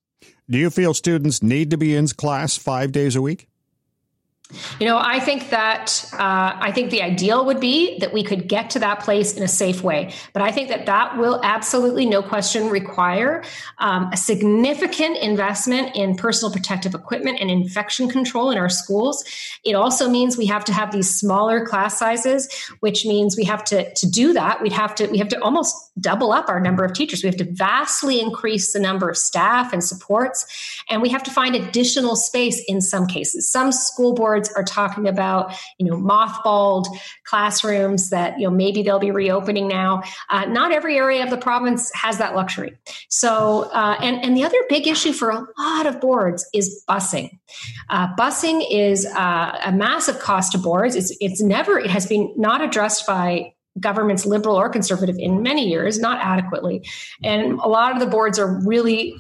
Do 0.50 0.58
you 0.58 0.70
feel 0.70 0.94
students 0.94 1.42
need 1.42 1.72
to 1.72 1.78
be 1.78 1.96
in 1.96 2.08
class 2.08 2.58
five 2.58 2.92
days 2.92 3.16
a 3.16 3.22
week 3.22 3.48
you 4.80 4.86
know, 4.86 4.98
I 4.98 5.20
think 5.20 5.50
that 5.50 6.06
uh, 6.14 6.58
I 6.60 6.72
think 6.72 6.92
the 6.92 7.02
ideal 7.02 7.46
would 7.46 7.60
be 7.60 8.00
that 8.00 8.14
we 8.14 8.24
could 8.24 8.48
get 8.48 8.70
to 8.72 8.80
that 8.80 9.00
place 9.02 9.34
in 9.34 9.44
a 9.44 9.48
safe 9.48 9.84
way. 9.84 10.14
But 10.34 10.42
I 10.42 10.52
think 10.52 10.70
that 10.70 10.86
that 10.86 11.18
will 11.18 11.40
absolutely, 11.44 12.06
no 12.06 12.22
question, 12.22 12.70
require 12.70 13.44
um, 13.80 14.10
a 14.12 14.18
significant 14.18 15.18
investment 15.18 15.96
in 15.96 16.16
personal 16.16 16.52
protective 16.52 16.94
equipment 16.94 17.40
and 17.40 17.50
infection 17.50 18.10
control 18.10 18.52
in 18.52 18.58
our 18.58 18.70
schools. 18.70 19.24
It 19.64 19.74
also 19.74 20.10
means 20.10 20.38
we 20.38 20.48
have 20.48 20.66
to 20.66 20.74
have 20.74 20.92
these 20.92 21.14
smaller 21.14 21.66
class 21.66 21.98
sizes, 21.98 22.52
which 22.80 23.06
means 23.06 23.38
we 23.38 23.44
have 23.46 23.64
to 23.66 23.94
to 23.94 24.10
do 24.10 24.34
that. 24.34 24.62
We'd 24.62 24.74
have 24.74 24.96
to 24.96 25.08
we 25.08 25.18
have 25.18 25.30
to 25.30 25.42
almost 25.42 25.76
double 26.00 26.32
up 26.32 26.50
our 26.50 26.60
number 26.60 26.84
of 26.84 26.94
teachers. 26.94 27.24
We 27.24 27.28
have 27.28 27.38
to 27.38 27.52
vastly 27.52 28.20
increase 28.20 28.74
the 28.74 28.80
number 28.80 29.10
of 29.10 29.18
staff 29.18 29.74
and 29.74 29.84
supports, 29.84 30.46
and 30.90 31.02
we 31.02 31.10
have 31.10 31.24
to 31.24 31.32
find 31.32 31.56
additional 31.56 32.16
space 32.16 32.64
in 32.68 32.82
some 32.82 33.08
cases. 33.08 33.50
Some 33.50 33.72
school 33.72 34.14
boards 34.14 34.41
are 34.56 34.64
talking 34.64 35.08
about, 35.08 35.54
you 35.78 35.86
know, 35.86 35.98
mothballed 35.98 36.86
classrooms 37.26 38.10
that, 38.10 38.40
you 38.40 38.46
know, 38.46 38.52
maybe 38.52 38.84
they'll 38.84 39.00
be 39.00 39.12
reopening 39.12 39.68
now. 39.68 40.04
Uh, 40.30 40.46
not 40.46 40.72
every 40.72 40.98
area 40.98 41.24
of 41.24 41.30
the 41.30 41.38
province 41.38 41.92
has 41.94 42.18
that 42.18 42.36
luxury. 42.36 42.78
So, 43.10 43.70
uh, 43.72 43.98
and, 44.02 44.24
and 44.24 44.36
the 44.36 44.44
other 44.44 44.58
big 44.70 44.88
issue 44.88 45.14
for 45.14 45.30
a 45.30 45.46
lot 45.58 45.86
of 45.86 46.00
boards 46.00 46.48
is 46.54 46.84
busing. 46.90 47.38
Uh, 47.90 48.16
busing 48.16 48.66
is 48.70 49.06
uh, 49.06 49.60
a 49.66 49.72
massive 49.72 50.20
cost 50.20 50.54
to 50.54 50.58
boards. 50.58 50.96
It's, 50.96 51.16
it's 51.20 51.42
never, 51.42 51.78
it 51.78 51.90
has 51.90 52.08
been 52.08 52.34
not 52.38 52.62
addressed 52.62 53.06
by 53.06 53.54
governments, 53.80 54.26
liberal 54.26 54.58
or 54.58 54.70
conservative, 54.70 55.16
in 55.18 55.42
many 55.42 55.70
years, 55.70 55.98
not 56.00 56.20
adequately. 56.22 56.86
And 57.24 57.54
a 57.60 57.68
lot 57.68 57.94
of 57.94 58.00
the 58.00 58.06
boards 58.06 58.38
are 58.38 58.60
really 58.66 59.16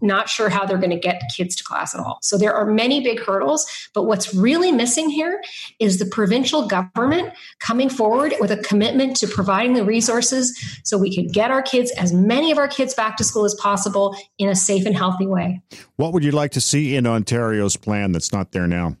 not 0.00 0.28
sure 0.28 0.48
how 0.48 0.64
they're 0.66 0.78
going 0.78 0.90
to 0.90 0.98
get 0.98 1.22
kids 1.34 1.56
to 1.56 1.64
class 1.64 1.94
at 1.94 2.00
all. 2.00 2.18
So 2.22 2.38
there 2.38 2.54
are 2.54 2.66
many 2.66 3.02
big 3.02 3.20
hurdles, 3.20 3.66
but 3.94 4.04
what's 4.04 4.34
really 4.34 4.72
missing 4.72 5.08
here 5.08 5.42
is 5.78 5.98
the 5.98 6.06
provincial 6.06 6.66
government 6.66 7.32
coming 7.58 7.88
forward 7.88 8.34
with 8.40 8.50
a 8.50 8.58
commitment 8.58 9.16
to 9.16 9.26
providing 9.26 9.74
the 9.74 9.84
resources 9.84 10.56
so 10.84 10.98
we 10.98 11.14
can 11.14 11.26
get 11.28 11.50
our 11.50 11.62
kids, 11.62 11.90
as 11.92 12.12
many 12.12 12.50
of 12.52 12.58
our 12.58 12.68
kids, 12.68 12.94
back 12.94 13.16
to 13.16 13.24
school 13.24 13.44
as 13.44 13.54
possible 13.54 14.16
in 14.38 14.48
a 14.48 14.54
safe 14.54 14.86
and 14.86 14.96
healthy 14.96 15.26
way. 15.26 15.60
What 15.96 16.12
would 16.12 16.24
you 16.24 16.32
like 16.32 16.52
to 16.52 16.60
see 16.60 16.96
in 16.96 17.06
Ontario's 17.06 17.76
plan 17.76 18.12
that's 18.12 18.32
not 18.32 18.52
there 18.52 18.66
now? 18.66 18.96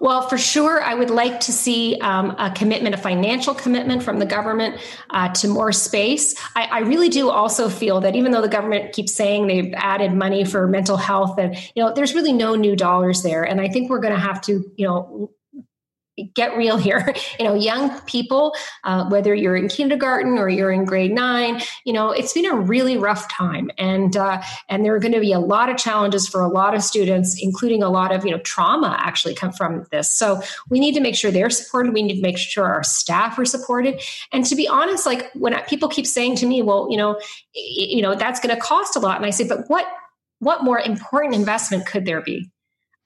Well, 0.00 0.28
for 0.28 0.38
sure, 0.38 0.82
I 0.82 0.94
would 0.94 1.10
like 1.10 1.40
to 1.40 1.52
see 1.52 1.98
um, 2.00 2.34
a 2.38 2.50
commitment, 2.50 2.94
a 2.94 2.98
financial 2.98 3.54
commitment 3.54 4.02
from 4.02 4.18
the 4.18 4.26
government 4.26 4.80
uh, 5.10 5.28
to 5.34 5.48
more 5.48 5.72
space. 5.72 6.34
I, 6.56 6.64
I, 6.64 6.78
really 6.80 7.08
do 7.08 7.30
also 7.30 7.68
feel 7.68 8.00
that 8.00 8.16
even 8.16 8.32
though 8.32 8.42
the 8.42 8.48
government 8.48 8.92
keeps 8.92 9.14
saying 9.14 9.46
they've 9.46 9.72
added 9.76 10.12
money 10.12 10.44
for 10.44 10.66
mental 10.66 10.96
health, 10.96 11.38
and 11.38 11.56
you 11.74 11.82
know, 11.82 11.92
there's 11.92 12.14
really 12.14 12.32
no 12.32 12.54
new 12.54 12.76
dollars 12.76 13.22
there, 13.22 13.44
and 13.44 13.60
I 13.60 13.68
think 13.68 13.90
we're 13.90 14.00
going 14.00 14.14
to 14.14 14.20
have 14.20 14.40
to, 14.42 14.70
you 14.76 14.86
know, 14.86 15.30
get 16.34 16.56
real 16.56 16.76
here. 16.78 17.14
You 17.38 17.46
know 17.46 17.54
young 17.54 18.00
people 18.02 18.54
uh, 18.84 19.08
whether 19.08 19.34
you're 19.34 19.56
in 19.56 19.68
kindergarten 19.68 20.38
or 20.38 20.48
you're 20.48 20.72
in 20.72 20.84
grade 20.84 21.12
nine 21.12 21.60
you 21.84 21.92
know 21.92 22.10
it's 22.10 22.32
been 22.32 22.46
a 22.46 22.54
really 22.54 22.96
rough 22.96 23.30
time. 23.30 23.70
And 23.78 24.16
uh, 24.16 24.42
and 24.68 24.84
there 24.84 24.94
are 24.94 25.00
going 25.00 25.12
to 25.12 25.20
be 25.20 25.32
a 25.32 25.40
lot 25.40 25.68
of 25.68 25.76
challenges 25.76 26.28
for 26.28 26.40
a 26.40 26.48
lot 26.48 26.74
of 26.74 26.82
students 26.82 27.38
including 27.40 27.82
a 27.82 27.88
lot 27.88 28.14
of 28.14 28.24
you 28.24 28.30
know 28.30 28.38
trauma 28.38 28.96
actually 29.00 29.34
come 29.34 29.52
from 29.52 29.86
this. 29.90 30.12
So 30.12 30.40
we 30.68 30.80
need 30.80 30.94
to 30.94 31.00
make 31.00 31.14
sure 31.14 31.30
they're 31.30 31.50
supported. 31.50 31.92
We 31.92 32.02
need 32.02 32.16
to 32.16 32.22
make 32.22 32.38
sure 32.38 32.66
our 32.66 32.82
staff 32.82 33.38
are 33.38 33.44
supported. 33.44 34.00
And 34.32 34.44
to 34.46 34.54
be 34.54 34.68
honest 34.68 35.06
like 35.06 35.30
when 35.34 35.58
people 35.64 35.88
keep 35.88 36.06
saying 36.06 36.36
to 36.36 36.46
me 36.46 36.62
well 36.62 36.88
you 36.90 36.96
know 36.96 37.20
you 37.54 38.02
know 38.02 38.14
that's 38.14 38.40
going 38.40 38.54
to 38.54 38.60
cost 38.60 38.96
a 38.96 39.00
lot. 39.00 39.16
And 39.16 39.26
i 39.26 39.30
say 39.30 39.46
but 39.46 39.68
what 39.68 39.86
what 40.38 40.64
more 40.64 40.80
important 40.80 41.34
investment 41.34 41.86
could 41.86 42.04
there 42.04 42.20
be 42.20 42.50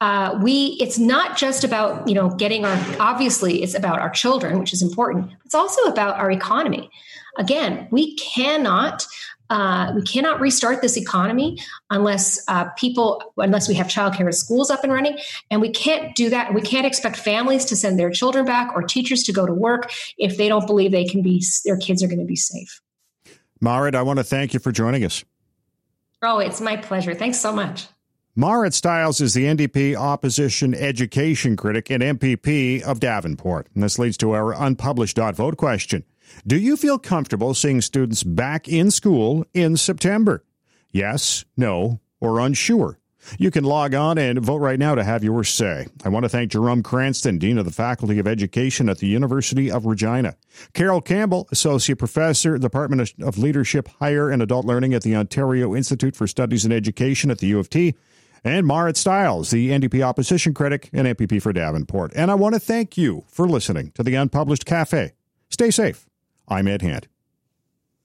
uh, 0.00 0.38
we 0.42 0.76
it's 0.80 0.98
not 0.98 1.36
just 1.36 1.64
about 1.64 2.06
you 2.06 2.14
know 2.14 2.28
getting 2.30 2.64
our 2.64 2.78
obviously 3.00 3.62
it's 3.62 3.74
about 3.74 3.98
our 3.98 4.10
children 4.10 4.58
which 4.58 4.72
is 4.72 4.82
important. 4.82 5.30
It's 5.44 5.54
also 5.54 5.82
about 5.82 6.16
our 6.16 6.30
economy. 6.30 6.90
Again 7.38 7.88
we 7.90 8.14
cannot 8.16 9.06
uh, 9.48 9.92
we 9.94 10.02
cannot 10.02 10.40
restart 10.40 10.82
this 10.82 10.98
economy 10.98 11.58
unless 11.90 12.42
uh, 12.48 12.64
people 12.76 13.32
unless 13.38 13.68
we 13.68 13.74
have 13.74 13.86
childcare 13.86 14.26
and 14.26 14.34
schools 14.34 14.70
up 14.70 14.82
and 14.84 14.92
running. 14.92 15.16
And 15.50 15.60
we 15.62 15.70
can't 15.70 16.14
do 16.14 16.28
that. 16.30 16.52
We 16.52 16.60
can't 16.60 16.86
expect 16.86 17.16
families 17.16 17.64
to 17.66 17.76
send 17.76 17.98
their 17.98 18.10
children 18.10 18.44
back 18.44 18.74
or 18.74 18.82
teachers 18.82 19.22
to 19.24 19.32
go 19.32 19.46
to 19.46 19.54
work 19.54 19.90
if 20.18 20.36
they 20.36 20.48
don't 20.48 20.66
believe 20.66 20.90
they 20.90 21.04
can 21.04 21.22
be 21.22 21.42
their 21.64 21.78
kids 21.78 22.02
are 22.02 22.08
going 22.08 22.18
to 22.18 22.26
be 22.26 22.36
safe. 22.36 22.82
Marit 23.62 23.94
i 23.94 24.02
want 24.02 24.18
to 24.18 24.24
thank 24.24 24.52
you 24.52 24.60
for 24.60 24.72
joining 24.72 25.04
us. 25.04 25.24
Oh 26.20 26.38
it's 26.38 26.60
my 26.60 26.76
pleasure. 26.76 27.14
Thanks 27.14 27.40
so 27.40 27.50
much 27.50 27.86
Marit 28.38 28.74
Stiles 28.74 29.22
is 29.22 29.32
the 29.32 29.46
NDP 29.46 29.96
opposition 29.96 30.74
education 30.74 31.56
critic 31.56 31.88
and 31.88 32.02
MPP 32.02 32.82
of 32.82 33.00
Davenport. 33.00 33.66
And 33.72 33.82
this 33.82 33.98
leads 33.98 34.18
to 34.18 34.32
our 34.32 34.52
unpublished 34.52 35.16
dot 35.16 35.34
vote 35.34 35.56
question. 35.56 36.04
Do 36.46 36.58
you 36.58 36.76
feel 36.76 36.98
comfortable 36.98 37.54
seeing 37.54 37.80
students 37.80 38.22
back 38.22 38.68
in 38.68 38.90
school 38.90 39.46
in 39.54 39.78
September? 39.78 40.44
Yes, 40.92 41.46
no, 41.56 42.00
or 42.20 42.38
unsure? 42.38 42.98
You 43.38 43.50
can 43.50 43.64
log 43.64 43.94
on 43.94 44.18
and 44.18 44.38
vote 44.44 44.58
right 44.58 44.78
now 44.78 44.94
to 44.94 45.02
have 45.02 45.24
your 45.24 45.42
say. 45.42 45.86
I 46.04 46.10
want 46.10 46.24
to 46.24 46.28
thank 46.28 46.52
Jerome 46.52 46.82
Cranston, 46.82 47.38
Dean 47.38 47.56
of 47.56 47.64
the 47.64 47.72
Faculty 47.72 48.18
of 48.18 48.28
Education 48.28 48.90
at 48.90 48.98
the 48.98 49.06
University 49.06 49.70
of 49.70 49.86
Regina, 49.86 50.36
Carol 50.74 51.00
Campbell, 51.00 51.48
Associate 51.50 51.98
Professor, 51.98 52.58
Department 52.58 53.14
of 53.22 53.38
Leadership, 53.38 53.88
Higher 53.98 54.28
and 54.28 54.42
Adult 54.42 54.66
Learning 54.66 54.92
at 54.92 55.02
the 55.02 55.16
Ontario 55.16 55.74
Institute 55.74 56.14
for 56.14 56.26
Studies 56.26 56.66
in 56.66 56.70
Education 56.70 57.30
at 57.30 57.38
the 57.38 57.46
U 57.46 57.58
of 57.58 57.70
T, 57.70 57.94
and 58.46 58.64
Marit 58.64 58.96
Stiles, 58.96 59.50
the 59.50 59.70
NDP 59.70 60.02
opposition 60.02 60.54
critic 60.54 60.88
and 60.92 61.08
MPP 61.08 61.42
for 61.42 61.52
Davenport. 61.52 62.12
And 62.14 62.30
I 62.30 62.36
want 62.36 62.54
to 62.54 62.60
thank 62.60 62.96
you 62.96 63.24
for 63.26 63.48
listening 63.48 63.90
to 63.96 64.04
the 64.04 64.14
Unpublished 64.14 64.64
Cafe. 64.64 65.14
Stay 65.50 65.70
safe. 65.72 66.06
I'm 66.46 66.68
Ed 66.68 66.80
Hand. 66.80 67.08